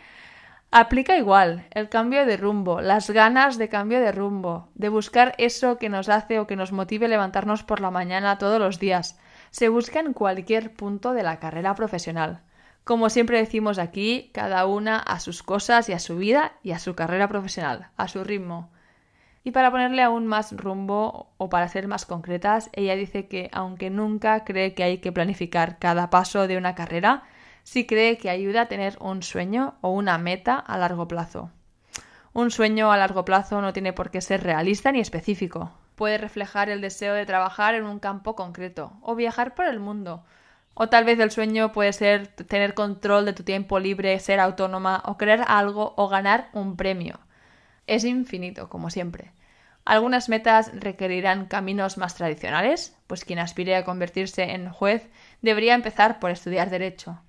aplica 0.71 1.17
igual 1.17 1.65
el 1.71 1.89
cambio 1.89 2.25
de 2.25 2.37
rumbo, 2.37 2.79
las 2.79 3.09
ganas 3.09 3.57
de 3.57 3.67
cambio 3.67 3.99
de 3.99 4.13
rumbo, 4.13 4.69
de 4.75 4.87
buscar 4.87 5.35
eso 5.37 5.77
que 5.77 5.89
nos 5.89 6.07
hace 6.07 6.39
o 6.39 6.47
que 6.47 6.55
nos 6.55 6.71
motive 6.71 7.09
levantarnos 7.09 7.63
por 7.63 7.81
la 7.81 7.91
mañana 7.91 8.37
todos 8.37 8.59
los 8.59 8.79
días. 8.79 9.19
Se 9.51 9.69
busca 9.69 9.99
en 9.99 10.13
cualquier 10.13 10.73
punto 10.73 11.13
de 11.13 11.23
la 11.23 11.39
carrera 11.39 11.75
profesional. 11.75 12.41
Como 12.83 13.09
siempre 13.09 13.37
decimos 13.37 13.79
aquí, 13.79 14.31
cada 14.33 14.65
una 14.65 14.97
a 14.97 15.19
sus 15.19 15.43
cosas 15.43 15.89
y 15.89 15.93
a 15.93 15.99
su 15.99 16.17
vida 16.17 16.53
y 16.63 16.71
a 16.71 16.79
su 16.79 16.95
carrera 16.95 17.27
profesional, 17.27 17.89
a 17.97 18.07
su 18.07 18.23
ritmo. 18.23 18.69
Y 19.43 19.51
para 19.51 19.71
ponerle 19.71 20.03
aún 20.03 20.27
más 20.27 20.51
rumbo 20.55 21.29
o 21.37 21.49
para 21.49 21.69
ser 21.69 21.87
más 21.87 22.05
concretas, 22.05 22.69
ella 22.73 22.95
dice 22.95 23.27
que 23.27 23.49
aunque 23.53 23.89
nunca 23.89 24.43
cree 24.43 24.73
que 24.73 24.83
hay 24.83 24.97
que 24.97 25.11
planificar 25.11 25.79
cada 25.79 26.09
paso 26.09 26.47
de 26.47 26.57
una 26.57 26.75
carrera, 26.75 27.23
sí 27.63 27.85
cree 27.85 28.17
que 28.17 28.29
ayuda 28.29 28.63
a 28.63 28.67
tener 28.67 28.97
un 28.99 29.23
sueño 29.23 29.75
o 29.81 29.91
una 29.91 30.17
meta 30.17 30.57
a 30.57 30.77
largo 30.77 31.07
plazo. 31.07 31.51
Un 32.33 32.51
sueño 32.51 32.91
a 32.91 32.97
largo 32.97 33.25
plazo 33.25 33.61
no 33.61 33.73
tiene 33.73 33.93
por 33.93 34.11
qué 34.11 34.21
ser 34.21 34.43
realista 34.43 34.91
ni 34.91 34.99
específico. 34.99 35.71
Puede 35.97 36.17
reflejar 36.17 36.69
el 36.69 36.79
deseo 36.79 37.13
de 37.13 37.25
trabajar 37.25 37.75
en 37.75 37.83
un 37.83 37.99
campo 37.99 38.37
concreto 38.37 38.93
o 39.01 39.15
viajar 39.15 39.53
por 39.53 39.65
el 39.65 39.81
mundo 39.81 40.23
o 40.79 40.89
tal 40.89 41.05
vez 41.05 41.19
el 41.19 41.31
sueño 41.31 41.71
puede 41.71 41.91
ser 41.91 42.27
tener 42.27 42.75
control 42.75 43.25
de 43.25 43.33
tu 43.33 43.41
tiempo 43.41 43.79
libre, 43.79 44.19
ser 44.19 44.39
autónoma 44.39 45.01
o 45.05 45.17
crear 45.17 45.43
algo 45.47 45.95
o 45.97 46.07
ganar 46.07 46.49
un 46.53 46.77
premio. 46.77 47.19
Es 47.87 48.03
infinito, 48.03 48.69
como 48.69 48.91
siempre. 48.91 49.31
Algunas 49.85 50.29
metas 50.29 50.71
requerirán 50.75 51.47
caminos 51.47 51.97
más 51.97 52.13
tradicionales, 52.13 52.95
pues 53.07 53.25
quien 53.25 53.39
aspire 53.39 53.75
a 53.75 53.85
convertirse 53.85 54.51
en 54.51 54.69
juez 54.69 55.09
debería 55.41 55.73
empezar 55.73 56.19
por 56.19 56.29
estudiar 56.29 56.69
derecho. 56.69 57.19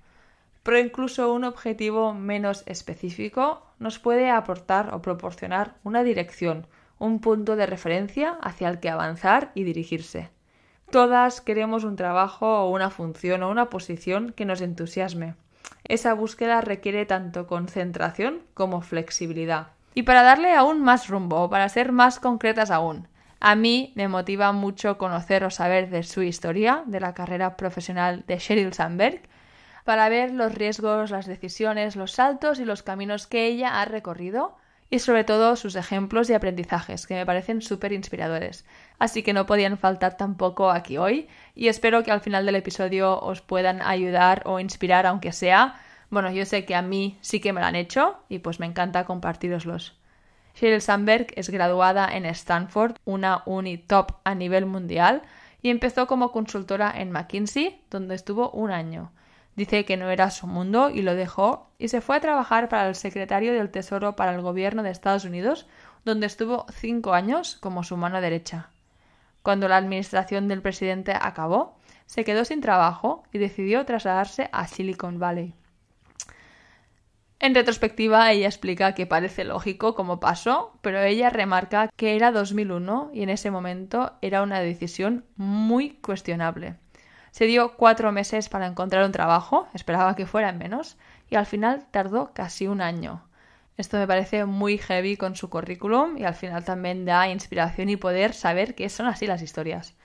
Pero 0.61 0.77
incluso 0.77 1.33
un 1.33 1.43
objetivo 1.43 2.13
menos 2.13 2.61
específico 2.67 3.65
nos 3.79 3.97
puede 3.97 4.29
aportar 4.29 4.93
o 4.93 5.01
proporcionar 5.01 5.73
una 5.83 6.03
dirección, 6.03 6.67
un 6.99 7.19
punto 7.19 7.55
de 7.55 7.65
referencia 7.65 8.37
hacia 8.41 8.69
el 8.69 8.79
que 8.79 8.89
avanzar 8.89 9.51
y 9.55 9.63
dirigirse. 9.63 10.29
Todas 10.91 11.41
queremos 11.41 11.83
un 11.83 11.95
trabajo 11.95 12.63
o 12.63 12.69
una 12.69 12.89
función 12.89 13.43
o 13.43 13.49
una 13.49 13.69
posición 13.69 14.33
que 14.33 14.45
nos 14.45 14.61
entusiasme. 14.61 15.35
Esa 15.83 16.13
búsqueda 16.13 16.61
requiere 16.61 17.05
tanto 17.05 17.47
concentración 17.47 18.41
como 18.53 18.81
flexibilidad. 18.81 19.69
Y 19.95 20.03
para 20.03 20.23
darle 20.23 20.53
aún 20.53 20.81
más 20.81 21.07
rumbo, 21.07 21.49
para 21.49 21.69
ser 21.69 21.91
más 21.91 22.19
concretas 22.19 22.71
aún, 22.71 23.07
a 23.39 23.55
mí 23.55 23.93
me 23.95 24.07
motiva 24.07 24.51
mucho 24.51 24.97
conocer 24.97 25.43
o 25.45 25.49
saber 25.49 25.89
de 25.89 26.03
su 26.03 26.21
historia, 26.21 26.83
de 26.85 26.99
la 26.99 27.13
carrera 27.13 27.55
profesional 27.55 28.23
de 28.27 28.37
Sheryl 28.37 28.73
Sandberg, 28.73 29.21
para 29.85 30.09
ver 30.09 30.31
los 30.31 30.53
riesgos, 30.53 31.09
las 31.09 31.25
decisiones, 31.25 31.95
los 31.95 32.11
saltos 32.11 32.59
y 32.59 32.65
los 32.65 32.83
caminos 32.83 33.27
que 33.27 33.47
ella 33.47 33.81
ha 33.81 33.85
recorrido 33.85 34.57
y 34.89 34.99
sobre 34.99 35.23
todo 35.23 35.55
sus 35.55 35.75
ejemplos 35.75 36.29
y 36.29 36.33
aprendizajes, 36.33 37.05
que 37.05 37.15
me 37.15 37.25
parecen 37.25 37.61
súper 37.61 37.93
inspiradores. 37.93 38.65
Así 38.97 39.23
que 39.23 39.33
no 39.33 39.45
podían 39.45 39.77
faltar 39.77 40.17
tampoco 40.17 40.71
aquí 40.71 40.97
hoy 40.97 41.27
y 41.55 41.67
espero 41.67 42.03
que 42.03 42.11
al 42.11 42.21
final 42.21 42.45
del 42.45 42.55
episodio 42.55 43.19
os 43.19 43.41
puedan 43.41 43.81
ayudar 43.81 44.43
o 44.45 44.59
inspirar, 44.59 45.05
aunque 45.05 45.31
sea. 45.31 45.79
Bueno, 46.09 46.31
yo 46.31 46.45
sé 46.45 46.65
que 46.65 46.75
a 46.75 46.81
mí 46.81 47.17
sí 47.21 47.39
que 47.39 47.53
me 47.53 47.61
lo 47.61 47.67
han 47.67 47.75
hecho 47.75 48.17
y 48.29 48.39
pues 48.39 48.59
me 48.59 48.65
encanta 48.65 49.05
compartiroslos. 49.05 49.95
Sheryl 50.55 50.81
Sandberg 50.81 51.27
es 51.35 51.49
graduada 51.49 52.09
en 52.11 52.25
Stanford, 52.25 52.95
una 53.05 53.43
uni 53.45 53.77
top 53.77 54.13
a 54.23 54.35
nivel 54.35 54.65
mundial, 54.65 55.21
y 55.61 55.69
empezó 55.69 56.07
como 56.07 56.31
consultora 56.31 56.91
en 56.95 57.11
McKinsey, 57.11 57.81
donde 57.89 58.15
estuvo 58.15 58.49
un 58.51 58.71
año. 58.71 59.11
Dice 59.59 59.83
que 59.83 59.97
no 59.97 60.09
era 60.09 60.31
su 60.31 60.47
mundo 60.47 60.89
y 60.89 61.01
lo 61.01 61.15
dejó 61.15 61.69
y 61.77 61.89
se 61.89 61.99
fue 61.99 62.15
a 62.15 62.21
trabajar 62.21 62.69
para 62.69 62.87
el 62.87 62.95
secretario 62.95 63.51
del 63.53 63.69
Tesoro 63.69 64.15
para 64.15 64.33
el 64.33 64.39
gobierno 64.39 64.83
de 64.83 64.89
Estados 64.89 65.25
Unidos, 65.25 65.67
donde 66.05 66.27
estuvo 66.27 66.65
cinco 66.71 67.13
años 67.13 67.57
como 67.59 67.83
su 67.83 67.97
mano 67.97 68.21
derecha. 68.21 68.69
Cuando 69.43 69.67
la 69.67 69.75
administración 69.75 70.47
del 70.47 70.61
presidente 70.61 71.11
acabó, 71.13 71.77
se 72.05 72.23
quedó 72.23 72.45
sin 72.45 72.61
trabajo 72.61 73.23
y 73.33 73.37
decidió 73.37 73.83
trasladarse 73.85 74.47
a 74.53 74.65
Silicon 74.65 75.19
Valley. 75.19 75.53
En 77.41 77.53
retrospectiva, 77.53 78.31
ella 78.31 78.47
explica 78.47 78.95
que 78.95 79.07
parece 79.07 79.43
lógico 79.43 79.93
como 79.93 80.21
pasó, 80.21 80.71
pero 80.79 81.01
ella 81.01 81.29
remarca 81.29 81.89
que 81.97 82.15
era 82.15 82.31
2001 82.31 83.11
y 83.13 83.23
en 83.23 83.29
ese 83.29 83.51
momento 83.51 84.13
era 84.21 84.41
una 84.41 84.61
decisión 84.61 85.25
muy 85.35 85.95
cuestionable. 85.95 86.77
Se 87.31 87.45
dio 87.45 87.75
cuatro 87.75 88.11
meses 88.11 88.49
para 88.49 88.67
encontrar 88.67 89.05
un 89.05 89.11
trabajo, 89.11 89.67
esperaba 89.73 90.15
que 90.15 90.25
fuera 90.25 90.51
menos, 90.51 90.97
y 91.29 91.35
al 91.35 91.45
final 91.45 91.85
tardó 91.91 92.33
casi 92.33 92.67
un 92.67 92.81
año. 92.81 93.23
Esto 93.77 93.97
me 93.97 94.07
parece 94.07 94.43
muy 94.43 94.77
heavy 94.77 95.15
con 95.15 95.37
su 95.37 95.49
currículum 95.49 96.17
y 96.17 96.25
al 96.25 96.35
final 96.35 96.65
también 96.65 97.05
da 97.05 97.29
inspiración 97.29 97.87
y 97.87 97.95
poder 97.95 98.33
saber 98.33 98.75
que 98.75 98.89
son 98.89 99.05
así 99.05 99.25
las 99.25 99.41
historias. 99.41 99.95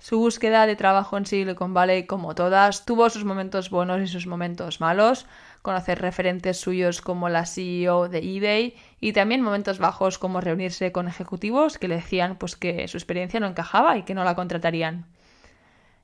Su 0.00 0.18
búsqueda 0.18 0.66
de 0.66 0.74
trabajo 0.74 1.16
en 1.16 1.24
Silicon 1.24 1.72
Valley, 1.72 2.06
como 2.06 2.34
todas, 2.34 2.84
tuvo 2.84 3.08
sus 3.10 3.24
momentos 3.24 3.70
buenos 3.70 4.02
y 4.02 4.08
sus 4.08 4.26
momentos 4.26 4.80
malos, 4.80 5.26
conocer 5.62 6.00
referentes 6.00 6.58
suyos 6.58 7.00
como 7.00 7.28
la 7.28 7.46
CEO 7.46 8.08
de 8.08 8.18
eBay 8.18 8.74
y 9.00 9.12
también 9.12 9.42
momentos 9.42 9.78
bajos 9.78 10.18
como 10.18 10.40
reunirse 10.40 10.90
con 10.90 11.06
ejecutivos 11.06 11.78
que 11.78 11.88
le 11.88 11.96
decían 11.96 12.36
pues 12.36 12.56
que 12.56 12.88
su 12.88 12.96
experiencia 12.96 13.38
no 13.38 13.46
encajaba 13.46 13.96
y 13.96 14.02
que 14.02 14.14
no 14.14 14.24
la 14.24 14.34
contratarían. 14.34 15.06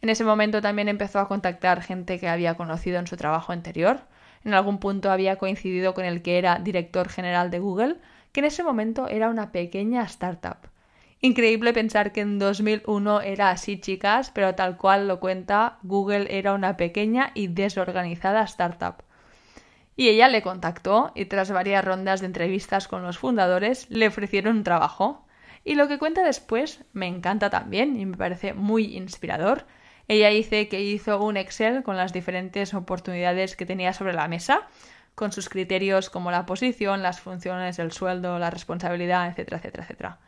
En 0.02 0.08
ese 0.08 0.24
momento 0.24 0.62
también 0.62 0.88
empezó 0.88 1.18
a 1.18 1.28
contactar 1.28 1.82
gente 1.82 2.18
que 2.18 2.28
había 2.28 2.54
conocido 2.54 2.98
en 2.98 3.06
su 3.06 3.16
trabajo 3.16 3.52
anterior. 3.52 4.00
En 4.44 4.54
algún 4.54 4.78
punto 4.78 5.10
había 5.10 5.36
coincidido 5.36 5.92
con 5.92 6.06
el 6.06 6.22
que 6.22 6.38
era 6.38 6.58
director 6.58 7.08
general 7.10 7.50
de 7.50 7.58
Google, 7.58 7.96
que 8.32 8.40
en 8.40 8.46
ese 8.46 8.62
momento 8.62 9.08
era 9.08 9.28
una 9.28 9.52
pequeña 9.52 10.02
startup. 10.04 10.56
Increíble 11.20 11.74
pensar 11.74 12.12
que 12.12 12.22
en 12.22 12.38
2001 12.38 13.20
era 13.20 13.50
así, 13.50 13.78
chicas, 13.78 14.30
pero 14.30 14.54
tal 14.54 14.78
cual 14.78 15.06
lo 15.06 15.20
cuenta, 15.20 15.78
Google 15.82 16.26
era 16.30 16.54
una 16.54 16.78
pequeña 16.78 17.30
y 17.34 17.48
desorganizada 17.48 18.42
startup. 18.44 19.02
Y 19.96 20.08
ella 20.08 20.28
le 20.28 20.40
contactó 20.40 21.12
y 21.14 21.26
tras 21.26 21.50
varias 21.50 21.84
rondas 21.84 22.20
de 22.20 22.26
entrevistas 22.26 22.88
con 22.88 23.02
los 23.02 23.18
fundadores 23.18 23.90
le 23.90 24.06
ofrecieron 24.06 24.56
un 24.56 24.64
trabajo. 24.64 25.26
Y 25.62 25.74
lo 25.74 25.88
que 25.88 25.98
cuenta 25.98 26.24
después 26.24 26.82
me 26.94 27.06
encanta 27.06 27.50
también 27.50 28.00
y 28.00 28.06
me 28.06 28.16
parece 28.16 28.54
muy 28.54 28.96
inspirador, 28.96 29.66
ella 30.12 30.28
dice 30.28 30.68
que 30.68 30.80
hizo 30.80 31.22
un 31.22 31.36
Excel 31.36 31.82
con 31.82 31.96
las 31.96 32.12
diferentes 32.12 32.74
oportunidades 32.74 33.56
que 33.56 33.66
tenía 33.66 33.92
sobre 33.92 34.12
la 34.12 34.28
mesa, 34.28 34.66
con 35.14 35.32
sus 35.32 35.48
criterios 35.48 36.10
como 36.10 36.30
la 36.30 36.46
posición, 36.46 37.02
las 37.02 37.20
funciones, 37.20 37.78
el 37.78 37.92
sueldo, 37.92 38.38
la 38.38 38.50
responsabilidad, 38.50 39.28
etcétera, 39.28 39.58
etcétera, 39.58 39.84
etcétera. 39.84 40.18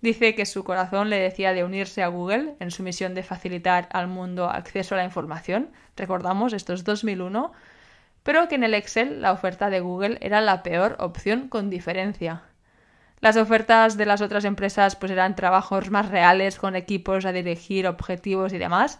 Dice 0.00 0.34
que 0.34 0.46
su 0.46 0.62
corazón 0.64 1.10
le 1.10 1.18
decía 1.18 1.52
de 1.52 1.64
unirse 1.64 2.02
a 2.02 2.08
Google 2.08 2.54
en 2.60 2.70
su 2.70 2.82
misión 2.82 3.14
de 3.14 3.22
facilitar 3.22 3.88
al 3.92 4.08
mundo 4.08 4.50
acceso 4.50 4.94
a 4.94 4.98
la 4.98 5.04
información. 5.04 5.70
Recordamos, 5.96 6.52
esto 6.52 6.72
es 6.72 6.84
2001 6.84 7.52
pero 8.26 8.48
que 8.48 8.56
en 8.56 8.64
el 8.64 8.74
Excel 8.74 9.22
la 9.22 9.30
oferta 9.30 9.70
de 9.70 9.78
Google 9.78 10.18
era 10.20 10.40
la 10.40 10.64
peor 10.64 10.96
opción 10.98 11.48
con 11.48 11.70
diferencia. 11.70 12.42
Las 13.20 13.36
ofertas 13.36 13.96
de 13.96 14.04
las 14.04 14.20
otras 14.20 14.44
empresas 14.44 14.96
pues 14.96 15.12
eran 15.12 15.36
trabajos 15.36 15.92
más 15.92 16.08
reales 16.08 16.58
con 16.58 16.74
equipos 16.74 17.24
a 17.24 17.30
dirigir, 17.30 17.86
objetivos 17.86 18.52
y 18.52 18.58
demás. 18.58 18.98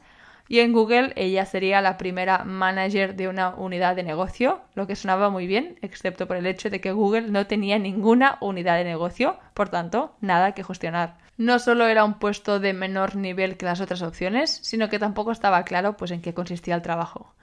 Y 0.49 0.61
en 0.61 0.73
Google 0.73 1.13
ella 1.17 1.45
sería 1.45 1.81
la 1.81 1.99
primera 1.99 2.45
manager 2.45 3.17
de 3.17 3.29
una 3.29 3.51
unidad 3.51 3.97
de 3.97 4.05
negocio, 4.05 4.61
lo 4.75 4.87
que 4.87 4.95
sonaba 4.95 5.29
muy 5.29 5.47
bien, 5.47 5.77
excepto 5.83 6.29
por 6.29 6.37
el 6.37 6.47
hecho 6.47 6.71
de 6.71 6.81
que 6.81 6.93
Google 6.93 7.29
no 7.29 7.47
tenía 7.47 7.79
ninguna 7.79 8.39
unidad 8.41 8.77
de 8.77 8.85
negocio, 8.85 9.39
por 9.55 9.69
tanto, 9.71 10.15
nada 10.21 10.53
que 10.53 10.63
gestionar. 10.63 11.17
No 11.37 11.59
solo 11.59 11.87
era 11.87 12.05
un 12.05 12.15
puesto 12.15 12.61
de 12.61 12.73
menor 12.73 13.17
nivel 13.17 13.57
que 13.57 13.67
las 13.67 13.81
otras 13.81 14.03
opciones, 14.03 14.51
sino 14.63 14.89
que 14.89 15.01
tampoco 15.01 15.33
estaba 15.33 15.65
claro 15.65 15.97
pues 15.97 16.13
en 16.13 16.23
qué 16.23 16.33
consistía 16.33 16.77
el 16.77 16.83
trabajo. 16.83 17.35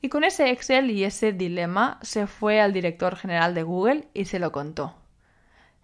Y 0.00 0.08
con 0.08 0.22
ese 0.22 0.50
Excel 0.50 0.90
y 0.92 1.04
ese 1.04 1.32
dilema 1.32 1.98
se 2.02 2.28
fue 2.28 2.60
al 2.60 2.72
director 2.72 3.16
general 3.16 3.54
de 3.54 3.64
Google 3.64 4.08
y 4.14 4.26
se 4.26 4.38
lo 4.38 4.52
contó. 4.52 4.94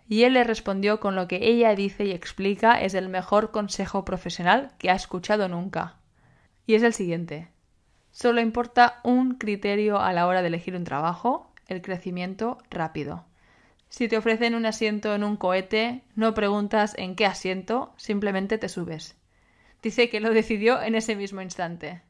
Y 0.08 0.22
él 0.22 0.34
le 0.34 0.44
respondió 0.44 1.00
con 1.00 1.16
lo 1.16 1.26
que 1.26 1.40
ella 1.42 1.74
dice 1.74 2.04
y 2.04 2.12
explica 2.12 2.80
es 2.80 2.94
el 2.94 3.08
mejor 3.08 3.50
consejo 3.50 4.04
profesional 4.04 4.70
que 4.78 4.90
ha 4.90 4.94
escuchado 4.94 5.48
nunca. 5.48 5.96
Y 6.66 6.74
es 6.74 6.82
el 6.82 6.92
siguiente. 6.92 7.48
Solo 8.10 8.40
importa 8.40 9.00
un 9.02 9.34
criterio 9.34 10.00
a 10.00 10.12
la 10.12 10.26
hora 10.26 10.40
de 10.40 10.48
elegir 10.48 10.76
un 10.76 10.84
trabajo, 10.84 11.52
el 11.66 11.82
crecimiento 11.82 12.58
rápido. 12.70 13.24
Si 13.88 14.08
te 14.08 14.16
ofrecen 14.16 14.54
un 14.54 14.66
asiento 14.66 15.14
en 15.14 15.24
un 15.24 15.36
cohete, 15.36 16.02
no 16.14 16.34
preguntas 16.34 16.94
en 16.98 17.16
qué 17.16 17.26
asiento, 17.26 17.92
simplemente 17.96 18.58
te 18.58 18.68
subes. 18.68 19.16
Dice 19.82 20.08
que 20.08 20.20
lo 20.20 20.32
decidió 20.32 20.80
en 20.82 20.94
ese 20.94 21.14
mismo 21.14 21.42
instante. 21.42 22.02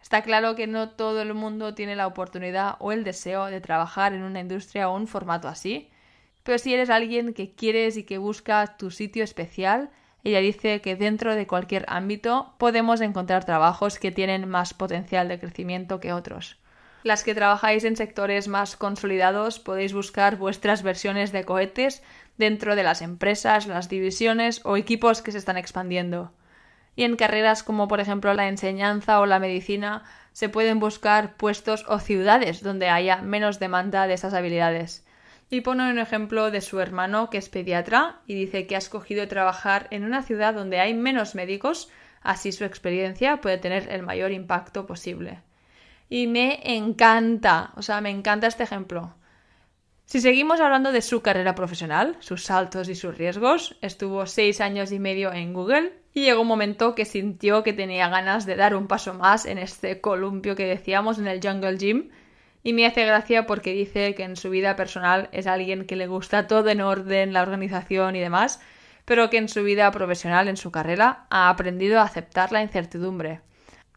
Está 0.00 0.22
claro 0.22 0.54
que 0.54 0.66
no 0.66 0.90
todo 0.90 1.20
el 1.20 1.34
mundo 1.34 1.74
tiene 1.74 1.96
la 1.96 2.06
oportunidad 2.06 2.76
o 2.78 2.92
el 2.92 3.02
deseo 3.02 3.46
de 3.46 3.60
trabajar 3.60 4.12
en 4.12 4.22
una 4.22 4.40
industria 4.40 4.88
o 4.88 4.96
un 4.96 5.08
formato 5.08 5.48
así, 5.48 5.90
pero 6.44 6.58
si 6.58 6.72
eres 6.72 6.90
alguien 6.90 7.34
que 7.34 7.54
quieres 7.54 7.96
y 7.96 8.04
que 8.04 8.18
busca 8.18 8.76
tu 8.76 8.92
sitio 8.92 9.24
especial, 9.24 9.90
ella 10.28 10.40
dice 10.40 10.80
que 10.80 10.96
dentro 10.96 11.34
de 11.34 11.46
cualquier 11.46 11.84
ámbito 11.88 12.54
podemos 12.58 13.00
encontrar 13.00 13.44
trabajos 13.44 13.98
que 13.98 14.12
tienen 14.12 14.48
más 14.48 14.74
potencial 14.74 15.28
de 15.28 15.38
crecimiento 15.38 16.00
que 16.00 16.12
otros. 16.12 16.58
Las 17.02 17.22
que 17.22 17.34
trabajáis 17.34 17.84
en 17.84 17.96
sectores 17.96 18.48
más 18.48 18.76
consolidados 18.76 19.60
podéis 19.60 19.92
buscar 19.92 20.36
vuestras 20.36 20.82
versiones 20.82 21.32
de 21.32 21.44
cohetes 21.44 22.02
dentro 22.36 22.76
de 22.76 22.82
las 22.82 23.02
empresas, 23.02 23.66
las 23.66 23.88
divisiones 23.88 24.60
o 24.64 24.76
equipos 24.76 25.22
que 25.22 25.32
se 25.32 25.38
están 25.38 25.56
expandiendo 25.56 26.32
y 26.96 27.04
en 27.04 27.16
carreras 27.16 27.62
como 27.62 27.86
por 27.86 28.00
ejemplo 28.00 28.34
la 28.34 28.48
enseñanza 28.48 29.20
o 29.20 29.26
la 29.26 29.38
medicina 29.38 30.02
se 30.32 30.48
pueden 30.48 30.80
buscar 30.80 31.36
puestos 31.36 31.84
o 31.88 31.98
ciudades 31.98 32.62
donde 32.62 32.88
haya 32.88 33.18
menos 33.18 33.60
demanda 33.60 34.06
de 34.06 34.14
esas 34.14 34.34
habilidades. 34.34 35.05
Y 35.48 35.60
pone 35.60 35.90
un 35.90 35.98
ejemplo 35.98 36.50
de 36.50 36.60
su 36.60 36.80
hermano 36.80 37.30
que 37.30 37.38
es 37.38 37.48
pediatra 37.48 38.20
y 38.26 38.34
dice 38.34 38.66
que 38.66 38.74
ha 38.74 38.78
escogido 38.78 39.28
trabajar 39.28 39.86
en 39.90 40.04
una 40.04 40.22
ciudad 40.22 40.54
donde 40.54 40.80
hay 40.80 40.94
menos 40.94 41.34
médicos, 41.34 41.88
así 42.22 42.50
su 42.50 42.64
experiencia 42.64 43.40
puede 43.40 43.58
tener 43.58 43.88
el 43.90 44.02
mayor 44.02 44.32
impacto 44.32 44.86
posible. 44.86 45.42
Y 46.08 46.26
me 46.26 46.60
encanta, 46.76 47.72
o 47.76 47.82
sea, 47.82 48.00
me 48.00 48.10
encanta 48.10 48.46
este 48.46 48.64
ejemplo. 48.64 49.14
Si 50.04 50.20
seguimos 50.20 50.60
hablando 50.60 50.92
de 50.92 51.02
su 51.02 51.20
carrera 51.20 51.56
profesional, 51.56 52.16
sus 52.20 52.44
saltos 52.44 52.88
y 52.88 52.94
sus 52.94 53.18
riesgos, 53.18 53.76
estuvo 53.82 54.24
seis 54.26 54.60
años 54.60 54.92
y 54.92 55.00
medio 55.00 55.32
en 55.32 55.52
Google, 55.52 55.94
y 56.14 56.22
llegó 56.22 56.42
un 56.42 56.48
momento 56.48 56.94
que 56.94 57.04
sintió 57.04 57.64
que 57.64 57.72
tenía 57.72 58.08
ganas 58.08 58.46
de 58.46 58.54
dar 58.54 58.76
un 58.76 58.86
paso 58.86 59.14
más 59.14 59.46
en 59.46 59.58
este 59.58 60.00
columpio 60.00 60.54
que 60.54 60.64
decíamos 60.64 61.18
en 61.18 61.26
el 61.26 61.40
Jungle 61.42 61.76
Gym. 61.76 62.10
Y 62.66 62.72
me 62.72 62.84
hace 62.84 63.06
gracia 63.06 63.46
porque 63.46 63.72
dice 63.72 64.16
que 64.16 64.24
en 64.24 64.34
su 64.34 64.50
vida 64.50 64.74
personal 64.74 65.28
es 65.30 65.46
alguien 65.46 65.86
que 65.86 65.94
le 65.94 66.08
gusta 66.08 66.48
todo 66.48 66.68
en 66.68 66.80
orden, 66.80 67.32
la 67.32 67.42
organización 67.42 68.16
y 68.16 68.18
demás, 68.18 68.60
pero 69.04 69.30
que 69.30 69.36
en 69.36 69.48
su 69.48 69.62
vida 69.62 69.88
profesional, 69.92 70.48
en 70.48 70.56
su 70.56 70.72
carrera, 70.72 71.26
ha 71.30 71.48
aprendido 71.48 72.00
a 72.00 72.02
aceptar 72.02 72.50
la 72.50 72.62
incertidumbre. 72.62 73.38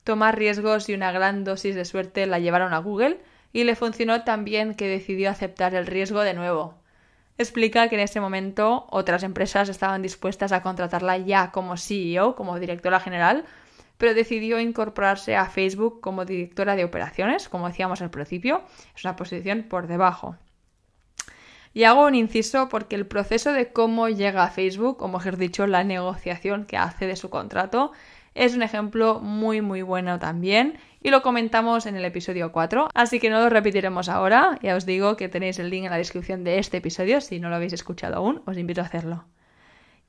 Tomar 0.04 0.38
riesgos 0.38 0.88
y 0.88 0.94
una 0.94 1.12
gran 1.12 1.44
dosis 1.44 1.74
de 1.74 1.84
suerte 1.84 2.28
la 2.28 2.38
llevaron 2.38 2.76
a 2.76 2.78
Google 2.78 3.18
y 3.54 3.64
le 3.64 3.76
funcionó 3.76 4.24
tan 4.24 4.46
bien 4.46 4.76
que 4.76 4.88
decidió 4.88 5.32
aceptar 5.32 5.74
el 5.74 5.88
riesgo 5.88 6.22
de 6.22 6.36
nuevo 6.36 6.76
explica 7.40 7.88
que 7.88 7.96
en 7.96 8.02
ese 8.02 8.20
momento 8.20 8.86
otras 8.90 9.24
empresas 9.24 9.70
estaban 9.70 10.02
dispuestas 10.02 10.52
a 10.52 10.62
contratarla 10.62 11.18
ya 11.18 11.52
como 11.52 11.78
CEO, 11.78 12.36
como 12.36 12.60
directora 12.60 13.00
general, 13.00 13.46
pero 14.00 14.14
decidió 14.14 14.60
incorporarse 14.62 15.36
a 15.36 15.46
Facebook 15.46 16.00
como 16.00 16.24
directora 16.24 16.78
de 16.78 16.86
operaciones, 16.86 17.50
como 17.50 17.68
decíamos 17.68 18.02
al 18.02 18.10
principio, 18.10 18.64
es 18.96 19.04
una 19.04 19.18
posición 19.18 19.64
por 19.64 19.88
debajo. 19.88 20.38
Y 21.74 21.84
hago 21.84 22.06
un 22.06 22.16
inciso 22.16 22.70
porque 22.70 22.96
el 22.96 23.06
proceso 23.06 23.52
de 23.52 23.74
cómo 23.74 24.08
llega 24.08 24.44
a 24.44 24.52
Facebook, 24.52 25.04
o 25.04 25.10
mejor 25.10 25.36
dicho, 25.36 25.68
la 25.68 25.84
negociación 25.84 26.66
que 26.66 26.78
hace 26.78 27.08
de 27.08 27.18
su 27.18 27.30
contrato, 27.30 27.92
es 28.36 28.56
un 28.56 28.64
ejemplo 28.64 29.20
muy 29.20 29.60
muy 29.60 29.82
bueno 29.82 30.18
también. 30.18 30.78
Y 31.04 31.10
lo 31.10 31.22
comentamos 31.22 31.86
en 31.86 31.98
el 31.98 32.06
episodio 32.06 32.54
4, 32.54 32.90
así 32.94 33.20
que 33.20 33.30
no 33.30 33.42
lo 33.42 33.50
repetiremos 33.50 34.08
ahora, 34.08 34.58
ya 34.62 34.78
os 34.78 34.86
digo 34.86 35.18
que 35.18 35.28
tenéis 35.28 35.60
el 35.60 35.70
link 35.70 35.84
en 35.84 35.92
la 35.92 35.98
descripción 35.98 36.46
de 36.46 36.58
este 36.58 36.78
episodio, 36.78 37.20
si 37.20 37.42
no 37.42 37.50
lo 37.50 37.56
habéis 37.58 37.74
escuchado 37.74 38.16
aún, 38.16 38.42
os 38.46 38.58
invito 38.58 38.80
a 38.80 38.86
hacerlo. 38.86 39.26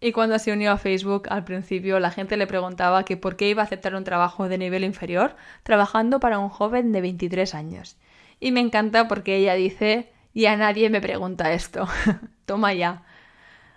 Y 0.01 0.13
cuando 0.13 0.39
se 0.39 0.53
unió 0.53 0.73
a 0.73 0.79
Facebook, 0.79 1.29
al 1.29 1.45
principio 1.45 2.01
la 2.01 2.11
gente 2.11 2.39
le 2.39 2.47
preguntaba 2.47 3.05
que 3.05 3.19
por 3.19 3.37
qué 3.37 3.51
iba 3.51 3.63
a 3.63 3.67
aceptar 3.67 3.95
un 3.95 4.05
trabajo 4.05 4.49
de 4.49 4.57
nivel 4.57 4.83
inferior 4.83 5.37
trabajando 5.63 6.21
para 6.21 6.39
un 6.39 6.49
joven 6.49 6.91
de 6.93 7.03
23 7.03 7.55
años. 7.55 7.99
Y 8.41 8.53
me 8.53 8.61
encanta 8.61 9.09
porque 9.09 9.37
ella 9.37 9.55
dice, 9.55 10.11
y 10.33 10.47
a 10.47 10.57
nadie 10.57 10.89
me 10.89 11.03
pregunta 11.03 11.53
esto. 11.53 11.87
Toma 12.47 12.73
ya. 12.73 13.03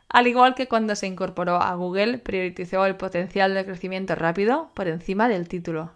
Al 0.08 0.28
igual 0.28 0.56
que 0.56 0.68
cuando 0.68 0.96
se 0.96 1.08
incorporó 1.08 1.56
a 1.56 1.76
Google, 1.76 2.20
priorizó 2.20 2.86
el 2.86 2.96
potencial 2.96 3.54
de 3.54 3.66
crecimiento 3.66 4.16
rápido 4.16 4.72
por 4.76 4.88
encima 4.88 5.28
del 5.28 5.50
título. 5.50 5.92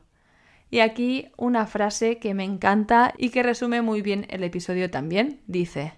Y 0.70 0.80
aquí 0.80 1.32
una 1.38 1.66
frase 1.68 2.18
que 2.18 2.34
me 2.34 2.44
encanta 2.44 3.14
y 3.18 3.30
que 3.30 3.44
resume 3.44 3.82
muy 3.82 4.02
bien 4.02 4.26
el 4.30 4.44
episodio 4.44 4.90
también. 4.90 5.40
Dice, 5.48 5.94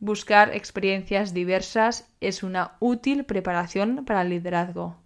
buscar 0.00 0.54
experiencias 0.54 1.32
diversas 1.32 2.08
es 2.20 2.42
una 2.42 2.72
útil 2.80 3.24
preparación 3.24 4.04
para 4.04 4.22
el 4.22 4.30
liderazgo. 4.30 4.96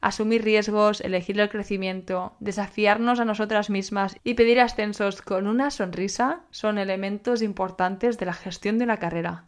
Asumir 0.00 0.44
riesgos, 0.44 1.00
elegir 1.00 1.40
el 1.40 1.48
crecimiento, 1.48 2.36
desafiarnos 2.38 3.18
a 3.18 3.24
nosotras 3.24 3.70
mismas 3.70 4.18
y 4.24 4.34
pedir 4.34 4.60
ascensos 4.60 5.22
con 5.22 5.46
una 5.46 5.70
sonrisa 5.70 6.42
son 6.50 6.78
elementos 6.78 7.42
importantes 7.42 8.18
de 8.18 8.26
la 8.26 8.34
gestión 8.34 8.78
de 8.78 8.84
una 8.84 8.98
carrera. 8.98 9.44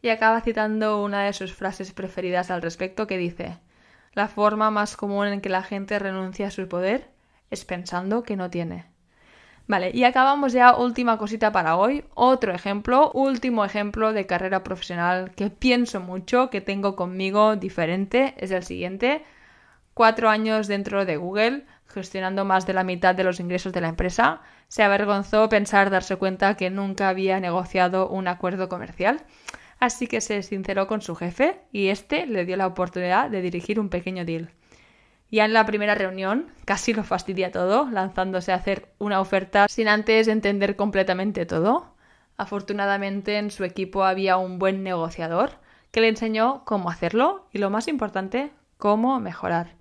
Y 0.00 0.08
acaba 0.08 0.40
citando 0.40 1.02
una 1.02 1.24
de 1.24 1.32
sus 1.32 1.52
frases 1.52 1.92
preferidas 1.92 2.50
al 2.50 2.62
respecto 2.62 3.06
que 3.06 3.18
dice, 3.18 3.58
la 4.14 4.28
forma 4.28 4.70
más 4.70 4.96
común 4.96 5.28
en 5.28 5.40
que 5.40 5.48
la 5.48 5.62
gente 5.62 5.98
renuncia 5.98 6.48
a 6.48 6.50
su 6.50 6.68
poder 6.68 7.10
es 7.50 7.64
pensando 7.64 8.22
que 8.22 8.36
no 8.36 8.50
tiene. 8.50 8.91
Vale, 9.66 9.90
y 9.94 10.04
acabamos 10.04 10.52
ya 10.52 10.76
última 10.76 11.18
cosita 11.18 11.52
para 11.52 11.76
hoy. 11.76 12.04
Otro 12.14 12.52
ejemplo, 12.52 13.10
último 13.12 13.64
ejemplo 13.64 14.12
de 14.12 14.26
carrera 14.26 14.62
profesional 14.64 15.32
que 15.34 15.50
pienso 15.50 16.00
mucho, 16.00 16.50
que 16.50 16.60
tengo 16.60 16.96
conmigo 16.96 17.56
diferente, 17.56 18.34
es 18.38 18.50
el 18.50 18.64
siguiente. 18.64 19.24
Cuatro 19.94 20.28
años 20.28 20.66
dentro 20.66 21.04
de 21.04 21.16
Google, 21.16 21.64
gestionando 21.86 22.44
más 22.44 22.66
de 22.66 22.72
la 22.72 22.82
mitad 22.82 23.14
de 23.14 23.24
los 23.24 23.40
ingresos 23.40 23.72
de 23.72 23.80
la 23.80 23.88
empresa, 23.88 24.40
se 24.68 24.82
avergonzó 24.82 25.48
pensar 25.48 25.90
darse 25.90 26.16
cuenta 26.16 26.56
que 26.56 26.70
nunca 26.70 27.08
había 27.08 27.38
negociado 27.40 28.08
un 28.08 28.26
acuerdo 28.26 28.68
comercial. 28.68 29.22
Así 29.78 30.06
que 30.06 30.20
se 30.20 30.42
sinceró 30.42 30.86
con 30.86 31.02
su 31.02 31.14
jefe 31.14 31.60
y 31.72 31.88
este 31.88 32.26
le 32.26 32.44
dio 32.44 32.56
la 32.56 32.66
oportunidad 32.66 33.30
de 33.30 33.42
dirigir 33.42 33.78
un 33.78 33.90
pequeño 33.90 34.24
deal. 34.24 34.50
Ya 35.32 35.46
en 35.46 35.54
la 35.54 35.64
primera 35.64 35.94
reunión 35.94 36.52
casi 36.66 36.92
lo 36.92 37.04
fastidia 37.04 37.50
todo, 37.50 37.88
lanzándose 37.90 38.52
a 38.52 38.56
hacer 38.56 38.90
una 38.98 39.18
oferta 39.18 39.66
sin 39.66 39.88
antes 39.88 40.28
entender 40.28 40.76
completamente 40.76 41.46
todo. 41.46 41.94
Afortunadamente 42.36 43.38
en 43.38 43.50
su 43.50 43.64
equipo 43.64 44.04
había 44.04 44.36
un 44.36 44.58
buen 44.58 44.82
negociador 44.82 45.52
que 45.90 46.02
le 46.02 46.08
enseñó 46.08 46.66
cómo 46.66 46.90
hacerlo 46.90 47.46
y 47.50 47.58
lo 47.58 47.70
más 47.70 47.88
importante, 47.88 48.52
cómo 48.76 49.18
mejorar. 49.20 49.74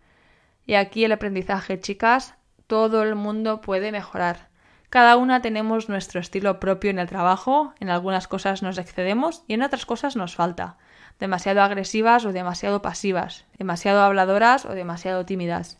Y 0.66 0.76
aquí 0.76 1.04
el 1.04 1.12
aprendizaje, 1.12 1.82
chicas, 1.82 2.36
todo 2.66 3.04
el 3.04 3.16
mundo 3.16 3.60
puede 3.60 3.92
mejorar. 3.92 4.48
Cada 4.90 5.18
una 5.18 5.42
tenemos 5.42 5.90
nuestro 5.90 6.22
estilo 6.22 6.62
propio 6.62 6.92
en 6.92 7.00
el 7.00 7.10
trabajo, 7.10 7.74
en 7.82 7.90
algunas 7.90 8.30
cosas 8.30 8.64
nos 8.64 8.78
excedemos 8.78 9.44
y 9.50 9.56
en 9.56 9.64
otras 9.64 9.86
cosas 9.86 10.16
nos 10.16 10.34
falta 10.34 10.78
demasiado 11.22 11.62
agresivas 11.62 12.26
o 12.26 12.34
demasiado 12.34 12.82
pasivas, 12.82 13.46
demasiado 13.58 14.02
habladoras 14.02 14.66
o 14.66 14.74
demasiado 14.74 15.24
tímidas. 15.24 15.78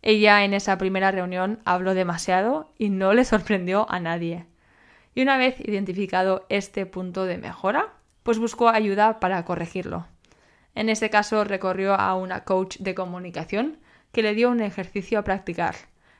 Ella 0.00 0.44
en 0.44 0.54
esa 0.54 0.78
primera 0.78 1.12
reunión 1.12 1.60
habló 1.66 1.94
demasiado 1.94 2.72
y 2.78 2.88
no 2.88 3.12
le 3.12 3.26
sorprendió 3.26 3.86
a 3.90 4.00
nadie. 4.00 4.46
Y 5.14 5.22
una 5.22 5.36
vez 5.36 5.60
identificado 5.60 6.46
este 6.48 6.86
punto 6.86 7.26
de 7.26 7.36
mejora, 7.36 7.92
pues 8.22 8.38
buscó 8.38 8.70
ayuda 8.70 9.20
para 9.20 9.44
corregirlo. 9.44 10.06
En 10.74 10.88
este 10.88 11.10
caso 11.10 11.44
recorrió 11.44 11.94
a 11.94 12.14
una 12.14 12.44
coach 12.44 12.78
de 12.78 12.94
comunicación 12.94 13.78
que 14.10 14.22
le 14.22 14.34
dio 14.34 14.50
un 14.50 14.60
ejercicio 14.60 15.18
a 15.18 15.24
practicar. 15.24 15.74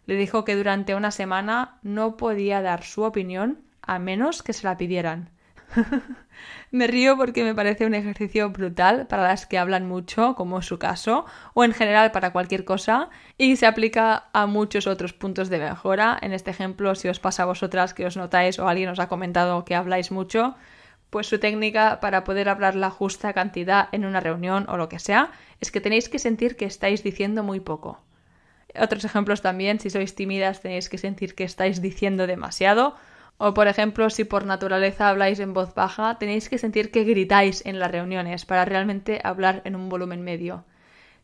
Le 0.05 0.17
dijo 0.17 0.45
que 0.45 0.57
durante 0.57 0.95
una 0.95 1.11
semana 1.11 1.79
no 1.83 2.19
podía 2.19 2.61
dar 2.61 2.83
su 2.85 3.03
opinión 3.03 3.63
a 3.81 3.99
menos 3.99 4.43
que 4.43 4.53
se 4.53 4.67
la 4.67 4.77
pidieran. 4.77 5.31
me 6.71 6.87
río 6.87 7.17
porque 7.17 7.45
me 7.45 7.55
parece 7.55 7.87
un 7.87 7.95
ejercicio 7.95 8.51
brutal 8.51 9.07
para 9.07 9.25
las 9.25 9.47
que 9.47 9.59
hablan 9.59 9.87
mucho, 9.87 10.35
como 10.35 10.59
es 10.59 10.67
su 10.67 10.79
caso, 10.79 11.27
o 11.55 11.65
en 11.65 11.73
general 11.73 12.11
para 12.13 12.33
cualquier 12.33 12.65
cosa, 12.65 13.11
y 13.39 13.57
se 13.57 13.67
aplica 13.67 14.25
a 14.33 14.47
muchos 14.47 14.87
otros 14.87 15.13
puntos 15.13 15.49
de 15.49 15.59
mejora. 15.59 16.19
En 16.21 16.33
este 16.33 16.51
ejemplo, 16.51 16.95
si 16.95 17.09
os 17.09 17.21
pasa 17.21 17.45
a 17.45 17.47
vosotras 17.47 17.95
que 17.95 18.07
os 18.07 18.17
notáis 18.17 18.59
o 18.59 18.69
alguien 18.69 18.89
os 18.89 18.99
ha 18.99 19.09
comentado 19.09 19.65
que 19.65 19.75
habláis 19.75 20.11
mucho, 20.11 20.55
pues 21.11 21.27
su 21.27 21.39
técnica 21.39 22.01
para 22.01 22.25
poder 22.25 22.49
hablar 22.49 22.75
la 22.75 22.89
justa 22.89 23.35
cantidad 23.35 23.89
en 23.93 24.07
una 24.07 24.21
reunión 24.21 24.65
o 24.69 24.79
lo 24.79 24.89
que 24.89 24.99
sea 24.99 25.31
es 25.61 25.71
que 25.71 25.83
tenéis 25.83 26.09
que 26.09 26.19
sentir 26.19 26.57
que 26.57 26.65
estáis 26.65 27.03
diciendo 27.03 27.43
muy 27.43 27.61
poco. 27.61 28.01
Otros 28.75 29.05
ejemplos 29.05 29.43
también, 29.43 29.79
si 29.79 29.91
sois 29.91 30.15
tímidas 30.15 30.63
tenéis 30.63 30.89
que 30.89 30.97
sentir 30.97 31.35
que 31.35 31.45
estáis 31.45 31.83
diciendo 31.83 32.27
demasiado. 32.27 32.97
O 33.45 33.55
por 33.55 33.67
ejemplo, 33.67 34.09
si 34.09 34.23
por 34.23 34.47
naturaleza 34.47 35.09
habláis 35.09 35.41
en 35.41 35.53
voz 35.53 35.75
baja, 35.75 36.17
tenéis 36.17 36.49
que 36.49 36.59
sentir 36.59 36.93
que 36.93 37.03
gritáis 37.03 37.67
en 37.67 37.81
las 37.81 37.91
reuniones 37.91 38.47
para 38.47 38.65
realmente 38.65 39.21
hablar 39.25 39.63
en 39.65 39.75
un 39.75 39.89
volumen 39.89 40.23
medio. 40.23 40.65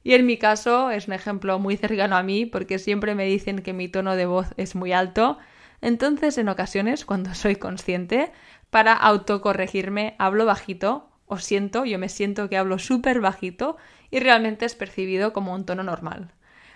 Y 0.02 0.14
en 0.14 0.26
mi 0.26 0.36
caso 0.36 0.90
es 0.90 1.06
un 1.06 1.14
ejemplo 1.14 1.60
muy 1.60 1.76
cercano 1.76 2.16
a 2.16 2.24
mí 2.24 2.44
porque 2.44 2.80
siempre 2.80 3.14
me 3.14 3.24
dicen 3.24 3.62
que 3.62 3.72
mi 3.72 3.86
tono 3.86 4.16
de 4.16 4.26
voz 4.26 4.48
es 4.56 4.74
muy 4.74 4.92
alto. 4.92 5.38
Entonces, 5.80 6.38
en 6.38 6.48
ocasiones, 6.48 7.04
cuando 7.04 7.36
soy 7.36 7.54
consciente, 7.54 8.32
para 8.68 8.94
autocorregirme 8.94 10.16
hablo 10.18 10.44
bajito, 10.44 11.08
o 11.26 11.38
siento, 11.38 11.84
yo 11.84 12.00
me 12.00 12.08
siento 12.08 12.48
que 12.48 12.56
hablo 12.56 12.80
súper 12.80 13.20
bajito 13.20 13.76
y 14.10 14.18
realmente 14.18 14.64
es 14.64 14.74
percibido 14.74 15.32
como 15.32 15.54
un 15.54 15.64
tono 15.64 15.84
normal. 15.84 16.32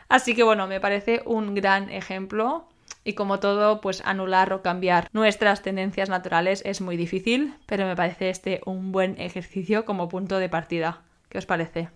Así 0.09 0.37
que 0.37 0.44
bueno, 0.44 0.68
me 0.68 0.78
parece 0.78 1.20
un 1.24 1.57
gran 1.57 1.90
ejemplo 1.90 2.68
y 3.05 3.15
como 3.15 3.41
todo, 3.41 3.81
pues 3.81 4.03
anular 4.05 4.53
o 4.53 4.62
cambiar 4.62 5.09
nuestras 5.12 5.62
tendencias 5.62 6.09
naturales 6.09 6.62
es 6.65 6.81
muy 6.81 6.97
difícil, 6.97 7.55
pero 7.67 7.87
me 7.87 7.97
parece 7.97 8.31
este 8.31 8.61
un 8.65 8.93
buen 8.93 9.21
ejercicio 9.21 9.85
como 9.85 10.09
punto 10.09 10.38
de 10.38 10.49
partida. 10.49 11.03
¿Qué 11.29 11.38
os 11.38 11.47
parece? 11.47 11.88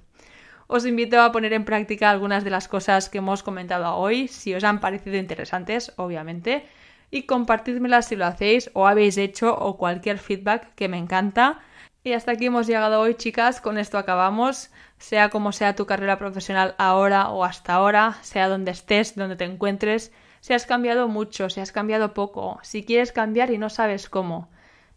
Os 0.69 0.85
invito 0.85 1.21
a 1.21 1.31
poner 1.31 1.53
en 1.53 1.65
práctica 1.65 2.11
algunas 2.11 2.43
de 2.43 2.51
las 2.51 2.67
cosas 2.67 3.09
que 3.09 3.19
hemos 3.19 3.43
comentado 3.45 3.95
hoy, 3.95 4.27
si 4.27 4.53
os 4.55 4.65
han 4.65 4.81
parecido 4.81 5.17
interesantes, 5.17 5.93
obviamente, 5.97 6.67
y 7.11 7.23
compartidmelas 7.23 8.09
si 8.09 8.17
lo 8.17 8.27
hacéis 8.27 8.71
o 8.75 8.87
habéis 8.89 9.17
hecho 9.17 9.57
o 9.57 9.77
cualquier 9.77 10.19
feedback 10.19 10.75
que 10.75 10.89
me 10.89 10.99
encanta. 10.99 11.61
Y 12.03 12.13
hasta 12.13 12.33
aquí 12.33 12.47
hemos 12.47 12.67
llegado 12.67 13.01
hoy, 13.01 13.15
chicas. 13.15 13.61
Con 13.61 13.79
esto 13.79 13.99
acabamos. 13.99 14.71
Sea 14.99 15.29
como 15.29 15.53
sea 15.53 15.75
tu 15.77 15.87
carrera 15.87 16.19
profesional 16.19 16.75
ahora 16.79 17.29
o 17.31 17.45
hasta 17.45 17.75
ahora, 17.75 18.17
sea 18.23 18.49
donde 18.49 18.71
estés, 18.71 19.15
donde 19.15 19.37
te 19.37 19.45
encuentres, 19.45 20.13
si 20.47 20.55
has 20.55 20.65
cambiado 20.65 21.09
mucho, 21.09 21.51
si 21.51 21.59
has 21.59 21.73
cambiado 21.73 22.15
poco, 22.15 22.61
si 22.63 22.85
quieres 22.85 23.11
cambiar 23.11 23.51
y 23.51 23.59
no 23.59 23.69
sabes 23.69 24.09
cómo. 24.09 24.49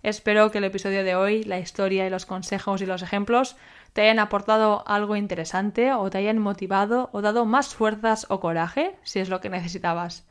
Espero 0.04 0.52
que 0.52 0.60
el 0.60 0.64
episodio 0.66 1.04
de 1.04 1.16
hoy, 1.16 1.44
la 1.44 1.58
historia 1.58 2.06
y 2.06 2.12
los 2.12 2.28
consejos 2.28 2.84
y 2.84 2.86
los 2.86 3.02
ejemplos 3.02 3.56
te 3.94 4.02
hayan 4.02 4.20
aportado 4.20 4.84
algo 4.86 5.16
interesante 5.16 5.92
o 5.92 6.08
te 6.12 6.20
hayan 6.20 6.38
motivado 6.38 7.10
o 7.14 7.24
dado 7.24 7.46
más 7.46 7.74
fuerzas 7.74 8.28
o 8.30 8.40
coraje, 8.40 8.96
si 9.02 9.22
es 9.22 9.30
lo 9.30 9.42
que 9.42 9.50
necesitabas. 9.50 10.28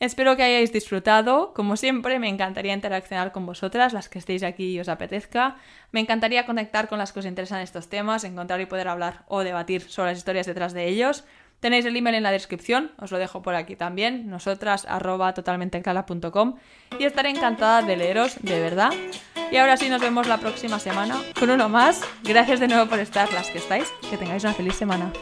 Espero 0.00 0.36
que 0.36 0.42
hayáis 0.42 0.72
disfrutado. 0.72 1.52
Como 1.52 1.76
siempre, 1.76 2.18
me 2.18 2.30
encantaría 2.30 2.72
interaccionar 2.72 3.32
con 3.32 3.44
vosotras, 3.44 3.92
las 3.92 4.08
que 4.08 4.18
estéis 4.18 4.42
aquí 4.42 4.72
y 4.72 4.80
os 4.80 4.88
apetezca. 4.88 5.56
Me 5.90 6.00
encantaría 6.00 6.46
conectar 6.46 6.88
con 6.88 6.98
las 6.98 7.12
que 7.12 7.20
os 7.20 7.26
interesan 7.26 7.60
estos 7.60 7.90
temas, 7.90 8.24
encontrar 8.24 8.60
y 8.62 8.66
poder 8.66 8.88
hablar 8.88 9.24
o 9.28 9.40
debatir 9.40 9.82
sobre 9.82 10.12
las 10.12 10.18
historias 10.18 10.46
detrás 10.46 10.72
de 10.72 10.88
ellos. 10.88 11.24
Tenéis 11.60 11.84
el 11.86 11.96
email 11.96 12.16
en 12.16 12.22
la 12.22 12.30
descripción, 12.30 12.92
os 12.98 13.10
lo 13.10 13.18
dejo 13.18 13.42
por 13.42 13.54
aquí 13.54 13.76
también, 13.76 14.28
nosotras 14.28 14.86
arroba 14.88 15.32
totalmenteclara.com 15.34 16.56
y 16.98 17.04
estaré 17.04 17.30
encantada 17.30 17.82
de 17.82 17.96
leeros, 17.96 18.36
de 18.42 18.60
verdad. 18.60 18.92
Y 19.50 19.56
ahora 19.56 19.76
sí 19.76 19.88
nos 19.88 20.00
vemos 20.00 20.26
la 20.26 20.38
próxima 20.38 20.78
semana 20.78 21.16
con 21.38 21.50
uno 21.50 21.68
más. 21.68 22.02
Gracias 22.24 22.60
de 22.60 22.68
nuevo 22.68 22.86
por 22.86 22.98
estar 22.98 23.32
las 23.32 23.50
que 23.50 23.58
estáis. 23.58 23.92
Que 24.10 24.16
tengáis 24.16 24.44
una 24.44 24.54
feliz 24.54 24.74
semana. 24.74 25.12